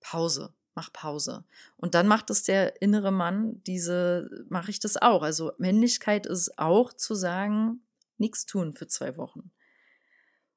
Pause 0.00 0.52
mach 0.74 0.92
Pause. 0.92 1.44
Und 1.76 1.94
dann 1.94 2.08
macht 2.08 2.30
es 2.30 2.44
der 2.44 2.80
innere 2.80 3.12
Mann, 3.12 3.62
diese, 3.66 4.46
mache 4.48 4.70
ich 4.70 4.80
das 4.80 4.96
auch. 4.96 5.22
Also 5.22 5.52
Männlichkeit 5.58 6.26
ist 6.26 6.58
auch 6.58 6.92
zu 6.92 7.14
sagen, 7.14 7.82
nichts 8.18 8.46
tun 8.46 8.72
für 8.72 8.86
zwei 8.86 9.16
Wochen. 9.16 9.50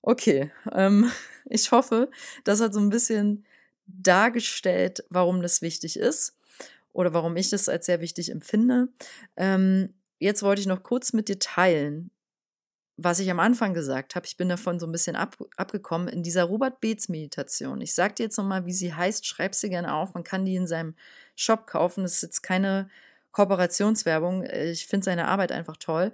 Okay, 0.07 0.51
ähm, 0.71 1.11
ich 1.49 1.71
hoffe, 1.71 2.11
das 2.43 2.61
hat 2.61 2.75
so 2.75 2.79
ein 2.79 2.91
bisschen 2.91 3.43
dargestellt, 3.87 5.03
warum 5.09 5.41
das 5.41 5.63
wichtig 5.63 5.97
ist 5.97 6.37
oder 6.93 7.11
warum 7.13 7.35
ich 7.37 7.49
das 7.49 7.67
als 7.67 7.87
sehr 7.87 8.01
wichtig 8.01 8.29
empfinde. 8.29 8.89
Ähm, 9.35 9.95
jetzt 10.19 10.43
wollte 10.43 10.61
ich 10.61 10.67
noch 10.67 10.83
kurz 10.83 11.11
mit 11.11 11.27
dir 11.27 11.39
teilen, 11.39 12.11
was 12.97 13.17
ich 13.19 13.31
am 13.31 13.39
Anfang 13.39 13.73
gesagt 13.73 14.15
habe, 14.15 14.27
ich 14.27 14.37
bin 14.37 14.47
davon 14.47 14.79
so 14.79 14.85
ein 14.85 14.91
bisschen 14.91 15.15
ab, 15.15 15.37
abgekommen, 15.57 16.07
in 16.07 16.21
dieser 16.21 16.43
Robert 16.43 16.81
Beetz 16.81 17.09
Meditation. 17.09 17.81
Ich 17.81 17.95
sage 17.95 18.13
dir 18.13 18.23
jetzt 18.23 18.37
nochmal, 18.37 18.67
wie 18.67 18.73
sie 18.73 18.93
heißt, 18.93 19.25
schreib 19.25 19.55
sie 19.55 19.69
gerne 19.69 19.95
auf. 19.95 20.13
Man 20.13 20.23
kann 20.23 20.45
die 20.45 20.55
in 20.55 20.67
seinem 20.67 20.93
Shop 21.35 21.65
kaufen. 21.65 22.03
Das 22.03 22.13
ist 22.13 22.21
jetzt 22.21 22.43
keine 22.43 22.89
Kooperationswerbung. 23.31 24.43
Ich 24.43 24.85
finde 24.85 25.03
seine 25.03 25.27
Arbeit 25.27 25.51
einfach 25.51 25.77
toll. 25.77 26.13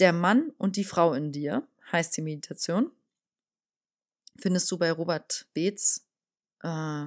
Der 0.00 0.12
Mann 0.12 0.52
und 0.58 0.76
die 0.76 0.84
Frau 0.84 1.14
in 1.14 1.32
dir 1.32 1.66
heißt 1.90 2.14
die 2.16 2.22
Meditation. 2.22 2.92
Findest 4.38 4.70
du 4.70 4.78
bei 4.78 4.90
Robert 4.92 5.46
Beetz, 5.54 6.06
äh, 6.62 7.06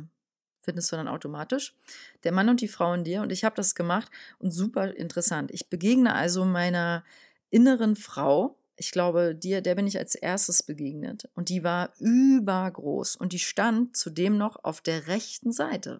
findest 0.61 0.91
du 0.91 0.95
dann 0.95 1.07
automatisch. 1.07 1.75
Der 2.23 2.31
Mann 2.31 2.49
und 2.49 2.61
die 2.61 2.67
Frau 2.67 2.93
in 2.93 3.03
dir. 3.03 3.21
Und 3.21 3.31
ich 3.31 3.43
habe 3.43 3.55
das 3.55 3.75
gemacht 3.75 4.11
und 4.39 4.51
super 4.51 4.93
interessant. 4.95 5.51
Ich 5.51 5.69
begegne 5.69 6.13
also 6.13 6.45
meiner 6.45 7.03
inneren 7.49 7.95
Frau, 7.95 8.59
ich 8.75 8.91
glaube, 8.91 9.35
dir, 9.35 9.61
der 9.61 9.75
bin 9.75 9.87
ich 9.87 9.97
als 9.97 10.15
erstes 10.15 10.63
begegnet. 10.63 11.27
Und 11.35 11.49
die 11.49 11.63
war 11.63 11.93
übergroß. 11.99 13.17
Und 13.17 13.33
die 13.33 13.39
stand 13.39 13.97
zudem 13.97 14.37
noch 14.37 14.63
auf 14.63 14.79
der 14.79 15.07
rechten 15.07 15.51
Seite. 15.51 15.99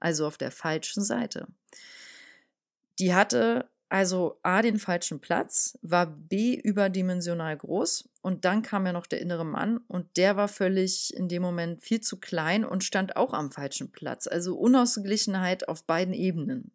Also 0.00 0.26
auf 0.26 0.38
der 0.38 0.50
falschen 0.50 1.02
Seite. 1.02 1.46
Die 2.98 3.14
hatte 3.14 3.68
also 3.94 4.40
A 4.42 4.60
den 4.60 4.80
falschen 4.80 5.20
Platz, 5.20 5.78
war 5.80 6.06
B 6.06 6.56
überdimensional 6.56 7.56
groß 7.56 8.08
und 8.22 8.44
dann 8.44 8.62
kam 8.62 8.86
ja 8.86 8.92
noch 8.92 9.06
der 9.06 9.20
innere 9.20 9.46
Mann 9.46 9.76
und 9.86 10.16
der 10.16 10.36
war 10.36 10.48
völlig 10.48 11.14
in 11.14 11.28
dem 11.28 11.42
Moment 11.42 11.80
viel 11.80 12.00
zu 12.00 12.16
klein 12.16 12.64
und 12.64 12.82
stand 12.82 13.14
auch 13.14 13.32
am 13.32 13.52
falschen 13.52 13.92
Platz. 13.92 14.26
Also 14.26 14.56
Unausgeglichenheit 14.56 15.68
auf 15.68 15.84
beiden 15.84 16.12
Ebenen. 16.12 16.72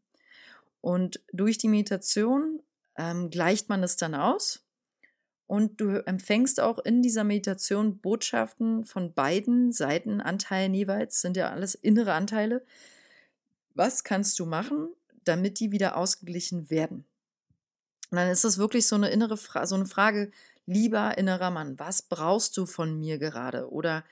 Und 0.79 1.19
durch 1.33 1.57
die 1.57 1.67
Meditation 1.67 2.61
ähm, 2.95 3.29
gleicht 3.29 3.67
man 3.67 3.83
es 3.83 3.97
dann 3.97 4.15
aus 4.15 4.63
und 5.45 5.81
du 5.81 6.01
empfängst 6.05 6.61
auch 6.61 6.79
in 6.79 7.01
dieser 7.01 7.25
Meditation 7.25 7.99
Botschaften 7.99 8.85
von 8.85 9.13
beiden 9.13 9.73
Seiten, 9.73 10.21
Anteilen 10.21 10.73
jeweils, 10.73 11.19
sind 11.19 11.35
ja 11.35 11.49
alles 11.49 11.75
innere 11.75 12.13
Anteile. 12.13 12.63
Was 13.75 14.05
kannst 14.05 14.39
du 14.39 14.45
machen, 14.45 14.87
damit 15.25 15.59
die 15.59 15.73
wieder 15.73 15.97
ausgeglichen 15.97 16.69
werden? 16.69 17.03
Und 18.11 18.17
dann 18.17 18.29
ist 18.29 18.43
das 18.43 18.57
wirklich 18.57 18.87
so 18.87 18.95
eine 18.95 19.09
innere 19.09 19.37
Fra 19.37 19.65
so 19.65 19.75
eine 19.75 19.85
Frage, 19.85 20.31
lieber 20.65 21.17
innerer 21.17 21.51
Mann, 21.51 21.77
was 21.79 22.01
brauchst 22.01 22.57
du 22.57 22.65
von 22.65 22.97
mir 22.97 23.17
gerade? 23.17 23.71
Oder 23.71 24.03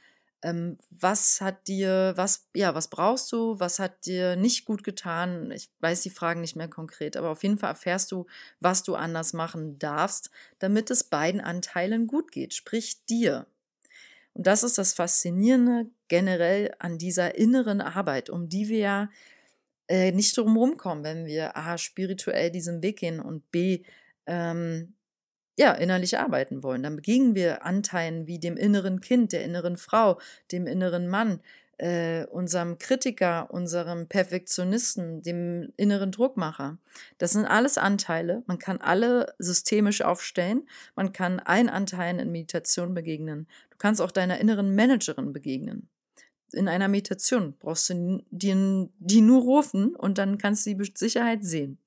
ähm, 0.44 0.78
was 0.92 1.42
hat 1.42 1.68
dir, 1.68 2.14
was, 2.16 2.48
ja, 2.56 2.76
was 2.76 2.90
brauchst 2.90 3.32
du, 3.32 3.60
was 3.60 3.80
hat 3.80 4.06
dir 4.06 4.36
nicht 4.36 4.66
gut 4.66 4.84
getan? 4.84 5.52
Ich 5.52 5.70
weiß 5.80 6.02
die 6.02 6.10
Fragen 6.10 6.42
nicht 6.42 6.56
mehr 6.56 6.68
konkret, 6.68 7.18
aber 7.18 7.30
auf 7.30 7.44
jeden 7.44 7.58
Fall 7.58 7.72
erfährst 7.72 8.12
du, 8.12 8.28
was 8.60 8.84
du 8.84 8.96
anders 8.96 9.34
machen 9.34 9.80
darfst, 9.80 10.30
damit 10.60 10.92
es 10.92 11.04
beiden 11.04 11.42
Anteilen 11.42 12.08
gut 12.08 12.32
geht, 12.32 12.54
sprich 12.54 13.04
dir. 13.06 13.48
Und 14.34 14.46
das 14.46 14.62
ist 14.62 14.78
das 14.78 14.94
Faszinierende 14.94 15.88
generell 16.08 16.74
an 16.78 17.00
dieser 17.00 17.36
inneren 17.36 17.82
Arbeit, 17.82 18.30
um 18.30 18.50
die 18.50 18.68
wir 18.70 18.78
ja 18.78 19.10
äh, 19.88 20.12
nicht 20.12 20.36
drum 20.38 20.78
kommen, 20.78 21.04
wenn 21.04 21.26
wir 21.26 21.56
A, 21.56 21.78
spirituell 21.78 22.52
diesen 22.52 22.82
Weg 22.82 23.00
gehen 23.00 23.20
und 23.20 23.50
B, 23.52 23.84
ähm, 24.26 24.94
ja, 25.58 25.72
innerlich 25.72 26.20
arbeiten 26.20 26.62
wollen. 26.62 26.84
Dann 26.84 26.96
begegnen 26.96 27.34
wir 27.34 27.66
Anteilen 27.66 28.28
wie 28.28 28.40
dem 28.40 28.58
inneren 28.58 29.02
Kind, 29.02 29.34
der 29.34 29.44
inneren 29.44 29.78
Frau, 29.78 30.20
dem 30.52 30.68
inneren 30.68 31.08
Mann, 31.08 31.42
äh, 31.78 32.26
unserem 32.26 32.78
Kritiker, 32.78 33.52
unserem 33.52 34.08
Perfektionisten, 34.08 35.22
dem 35.22 35.74
inneren 35.78 36.12
Druckmacher. 36.12 36.78
Das 37.18 37.32
sind 37.32 37.46
alles 37.46 37.78
Anteile. 37.78 38.44
Man 38.48 38.60
kann 38.60 38.82
alle 38.82 39.34
systemisch 39.40 40.02
aufstellen. 40.02 40.68
Man 40.96 41.12
kann 41.12 41.40
allen 41.40 41.70
Anteilen 41.70 42.20
in 42.20 42.32
Meditation 42.32 42.94
begegnen. 42.94 43.48
Du 43.70 43.78
kannst 43.78 44.02
auch 44.02 44.12
deiner 44.12 44.40
inneren 44.40 44.76
Managerin 44.76 45.34
begegnen. 45.34 45.90
In 46.54 46.68
einer 46.68 46.88
Meditation 46.88 47.56
brauchst 47.60 47.90
du 47.90 48.24
die, 48.30 48.90
die 49.00 49.22
nur 49.22 49.42
rufen 49.42 49.96
und 49.96 50.18
dann 50.18 50.38
kannst 50.38 50.66
du 50.66 50.70
die 50.70 50.76
mit 50.76 50.98
Sicherheit 50.98 51.44
sehen 51.44 51.78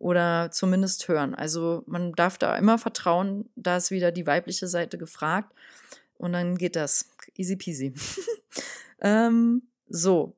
oder 0.00 0.50
zumindest 0.50 1.06
hören. 1.08 1.34
Also 1.34 1.84
man 1.86 2.12
darf 2.12 2.38
da 2.38 2.56
immer 2.56 2.78
vertrauen, 2.78 3.50
da 3.54 3.76
ist 3.76 3.90
wieder 3.90 4.10
die 4.10 4.26
weibliche 4.26 4.66
Seite 4.66 4.96
gefragt 4.96 5.54
und 6.14 6.32
dann 6.32 6.56
geht 6.56 6.74
das. 6.74 7.10
Easy 7.36 7.56
peasy. 7.56 7.94
ähm, 9.00 9.62
so. 9.88 10.36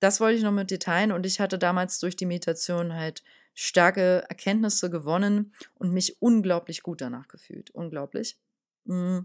Das 0.00 0.20
wollte 0.20 0.38
ich 0.38 0.42
noch 0.42 0.52
mit 0.52 0.70
dir 0.70 0.80
teilen 0.80 1.12
und 1.12 1.24
ich 1.24 1.40
hatte 1.40 1.58
damals 1.58 2.00
durch 2.00 2.16
die 2.16 2.26
Meditation 2.26 2.94
halt 2.94 3.22
starke 3.54 4.24
Erkenntnisse 4.28 4.90
gewonnen 4.90 5.52
und 5.74 5.92
mich 5.92 6.20
unglaublich 6.20 6.82
gut 6.82 7.00
danach 7.00 7.28
gefühlt. 7.28 7.70
Unglaublich. 7.70 8.36
Mm. 8.84 9.20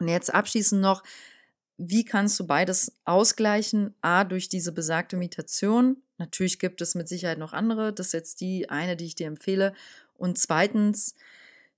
Und 0.00 0.08
jetzt 0.08 0.32
abschließend 0.32 0.80
noch, 0.80 1.02
wie 1.78 2.04
kannst 2.04 2.38
du 2.40 2.46
beides 2.46 2.92
ausgleichen? 3.04 3.94
A, 4.00 4.24
durch 4.24 4.48
diese 4.48 4.72
besagte 4.72 5.16
Meditation. 5.16 6.02
Natürlich 6.18 6.58
gibt 6.58 6.80
es 6.80 6.96
mit 6.96 7.08
Sicherheit 7.08 7.38
noch 7.38 7.52
andere. 7.52 7.92
Das 7.92 8.08
ist 8.08 8.12
jetzt 8.12 8.40
die 8.40 8.68
eine, 8.68 8.96
die 8.96 9.06
ich 9.06 9.14
dir 9.14 9.28
empfehle. 9.28 9.72
Und 10.14 10.38
zweitens 10.38 11.14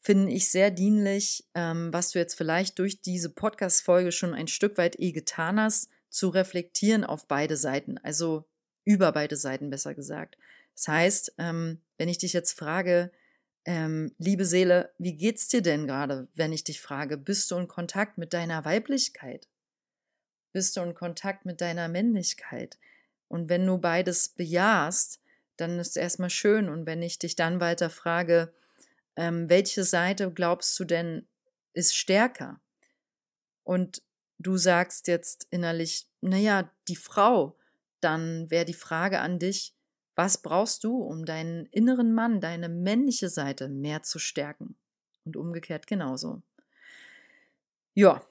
finde 0.01 0.33
ich 0.33 0.51
sehr 0.51 0.71
dienlich, 0.71 1.45
ähm, 1.55 1.93
was 1.93 2.11
du 2.11 2.19
jetzt 2.19 2.35
vielleicht 2.35 2.79
durch 2.79 3.03
diese 3.03 3.29
Podcast-Folge 3.29 4.11
schon 4.11 4.33
ein 4.33 4.49
Stück 4.49 4.79
weit 4.79 4.99
eh 4.99 5.13
getan 5.13 5.61
hast, 5.61 5.91
zu 6.09 6.31
reflektieren 6.31 7.05
auf 7.05 7.29
beide 7.29 7.59
Seiten. 7.59 7.99
Also 7.99 8.47
über 8.85 9.13
beide 9.13 9.37
Seiten 9.37 9.69
besser 9.69 9.95
gesagt. 9.95 10.39
Das 10.75 10.89
heißt, 10.89 11.35
ähm, 11.37 11.79
wenn 11.99 12.09
ich 12.09 12.17
dich 12.17 12.33
jetzt 12.33 12.59
frage, 12.59 13.13
ähm, 13.67 14.15
liebe 14.17 14.47
Seele, 14.47 14.91
wie 14.97 15.15
geht's 15.15 15.49
dir 15.49 15.61
denn 15.61 15.87
gerade, 15.87 16.29
wenn 16.35 16.55
ich 16.55 16.65
dich 16.65 16.81
frage, 16.81 17.19
bist 17.19 17.51
du 17.51 17.57
in 17.57 17.69
Kontakt 17.69 18.17
mit 18.17 18.33
deiner 18.33 18.65
Weiblichkeit? 18.65 19.47
Bist 20.53 20.77
du 20.77 20.81
in 20.81 20.95
Kontakt 20.95 21.45
mit 21.45 21.61
deiner 21.61 21.89
Männlichkeit. 21.89 22.79
Und 23.29 23.49
wenn 23.49 23.67
du 23.67 23.79
beides 23.79 24.31
bejahst, 24.31 25.21
dann 25.57 25.79
ist 25.79 25.91
es 25.91 25.97
erstmal 25.97 26.31
schön. 26.31 26.69
Und 26.69 26.87
wenn 26.87 27.03
ich 27.03 27.19
dich 27.19 27.37
dann 27.37 27.61
weiter 27.61 27.91
frage, 27.91 28.53
ähm, 29.17 29.49
welche 29.49 29.85
Seite 29.85 30.33
glaubst 30.33 30.79
du 30.79 30.85
denn 30.85 31.27
ist 31.73 31.95
stärker? 31.95 32.61
Und 33.63 34.03
du 34.39 34.57
sagst 34.57 35.07
jetzt 35.07 35.47
innerlich, 35.51 36.09
naja, 36.21 36.71
die 36.89 36.97
Frau, 36.97 37.57
dann 38.01 38.51
wäre 38.51 38.65
die 38.65 38.75
Frage 38.75 39.21
an 39.21 39.39
dich, 39.39 39.75
was 40.17 40.39
brauchst 40.39 40.85
du, 40.85 40.97
um 40.97 41.25
deinen 41.25 41.67
inneren 41.67 42.13
Mann, 42.13 42.41
deine 42.41 42.69
männliche 42.69 43.29
Seite 43.29 43.69
mehr 43.69 44.03
zu 44.03 44.19
stärken? 44.19 44.77
Und 45.25 45.37
umgekehrt 45.37 45.87
genauso. 45.87 46.43
Ja, 47.95 48.23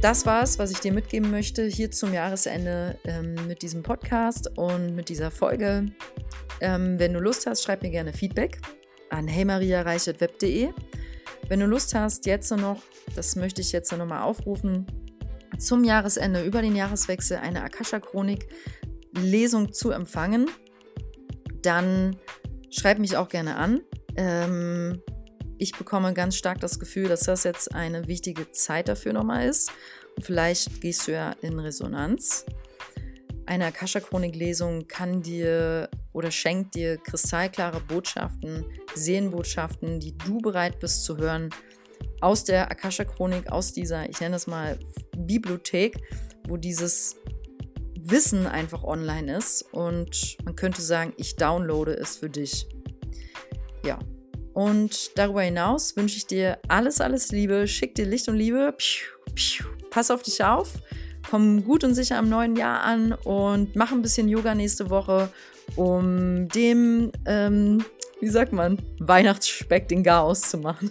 das 0.00 0.26
war's, 0.26 0.58
was 0.58 0.70
ich 0.70 0.80
dir 0.80 0.92
mitgeben 0.92 1.30
möchte 1.30 1.64
hier 1.64 1.90
zum 1.90 2.12
Jahresende 2.12 2.98
ähm, 3.04 3.34
mit 3.46 3.62
diesem 3.62 3.82
Podcast 3.82 4.50
und 4.56 4.94
mit 4.94 5.08
dieser 5.08 5.30
Folge. 5.30 5.86
Ähm, 6.60 6.98
wenn 6.98 7.12
du 7.12 7.20
Lust 7.20 7.46
hast, 7.46 7.62
schreib 7.62 7.82
mir 7.82 7.90
gerne 7.90 8.12
Feedback 8.12 8.60
an 9.10 9.28
heymariareichertweb.de. 9.28 10.70
Wenn 11.48 11.60
du 11.60 11.66
Lust 11.66 11.94
hast, 11.94 12.26
jetzt 12.26 12.50
noch, 12.50 12.82
das 13.14 13.36
möchte 13.36 13.60
ich 13.60 13.72
jetzt 13.72 13.92
nochmal 13.92 14.22
aufrufen, 14.22 14.86
zum 15.58 15.84
Jahresende 15.84 16.44
über 16.44 16.62
den 16.62 16.74
Jahreswechsel 16.74 17.38
eine 17.38 17.62
Akasha-Chronik-Lesung 17.62 19.72
zu 19.72 19.90
empfangen, 19.90 20.50
dann 21.62 22.16
schreib 22.70 22.98
mich 22.98 23.16
auch 23.16 23.28
gerne 23.28 23.56
an. 23.56 23.80
Ähm, 24.16 25.02
ich 25.58 25.72
bekomme 25.72 26.12
ganz 26.12 26.36
stark 26.36 26.60
das 26.60 26.78
Gefühl, 26.78 27.08
dass 27.08 27.20
das 27.20 27.44
jetzt 27.44 27.74
eine 27.74 28.06
wichtige 28.08 28.50
Zeit 28.52 28.88
dafür 28.88 29.12
nochmal 29.12 29.48
ist. 29.48 29.70
Und 30.16 30.24
vielleicht 30.24 30.80
gehst 30.80 31.06
du 31.08 31.12
ja 31.12 31.32
in 31.42 31.58
Resonanz. 31.58 32.44
Eine 33.46 33.66
Akasha-Chronik-Lesung 33.66 34.88
kann 34.88 35.22
dir 35.22 35.88
oder 36.12 36.30
schenkt 36.30 36.74
dir 36.74 36.96
kristallklare 36.96 37.80
Botschaften, 37.80 38.64
Seelenbotschaften, 38.94 40.00
die 40.00 40.16
du 40.18 40.38
bereit 40.38 40.80
bist 40.80 41.04
zu 41.04 41.16
hören, 41.16 41.50
aus 42.20 42.44
der 42.44 42.70
Akasha-Chronik, 42.70 43.52
aus 43.52 43.72
dieser, 43.72 44.08
ich 44.08 44.20
nenne 44.20 44.36
es 44.36 44.46
mal, 44.46 44.78
Bibliothek, 45.16 45.98
wo 46.48 46.56
dieses 46.56 47.16
Wissen 48.00 48.46
einfach 48.46 48.82
online 48.82 49.36
ist. 49.36 49.62
Und 49.72 50.38
man 50.44 50.56
könnte 50.56 50.82
sagen, 50.82 51.12
ich 51.16 51.36
downloade 51.36 51.94
es 51.96 52.16
für 52.16 52.30
dich. 52.30 52.66
Ja, 53.84 53.98
und 54.56 55.18
darüber 55.18 55.42
hinaus 55.42 55.94
wünsche 55.98 56.16
ich 56.16 56.26
dir 56.26 56.56
alles, 56.66 57.02
alles 57.02 57.30
Liebe. 57.30 57.68
Schick 57.68 57.94
dir 57.94 58.06
Licht 58.06 58.26
und 58.26 58.36
Liebe. 58.36 58.74
Pass 59.90 60.10
auf 60.10 60.22
dich 60.22 60.42
auf. 60.42 60.72
Komm 61.28 61.62
gut 61.62 61.84
und 61.84 61.94
sicher 61.94 62.16
am 62.16 62.30
neuen 62.30 62.56
Jahr 62.56 62.80
an 62.80 63.12
und 63.12 63.76
mach 63.76 63.92
ein 63.92 64.00
bisschen 64.00 64.30
Yoga 64.30 64.54
nächste 64.54 64.88
Woche, 64.88 65.28
um 65.74 66.48
dem, 66.48 67.12
ähm, 67.26 67.84
wie 68.20 68.28
sagt 68.28 68.54
man, 68.54 68.78
Weihnachtsspeck 68.98 69.88
den 69.88 70.02
Garaus 70.02 70.40
zu 70.40 70.56
machen. 70.56 70.90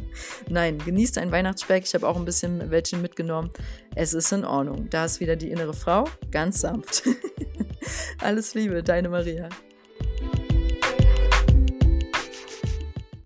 Nein, 0.48 0.78
genieß 0.78 1.12
deinen 1.12 1.32
Weihnachtsspeck. 1.32 1.84
Ich 1.84 1.92
habe 1.92 2.08
auch 2.08 2.16
ein 2.16 2.24
bisschen 2.24 2.70
welchen 2.70 3.02
mitgenommen. 3.02 3.50
Es 3.94 4.14
ist 4.14 4.32
in 4.32 4.46
Ordnung. 4.46 4.88
Da 4.88 5.04
ist 5.04 5.20
wieder 5.20 5.36
die 5.36 5.50
innere 5.50 5.74
Frau, 5.74 6.08
ganz 6.30 6.62
sanft. 6.62 7.02
Alles 8.22 8.54
Liebe, 8.54 8.82
deine 8.82 9.10
Maria. 9.10 9.50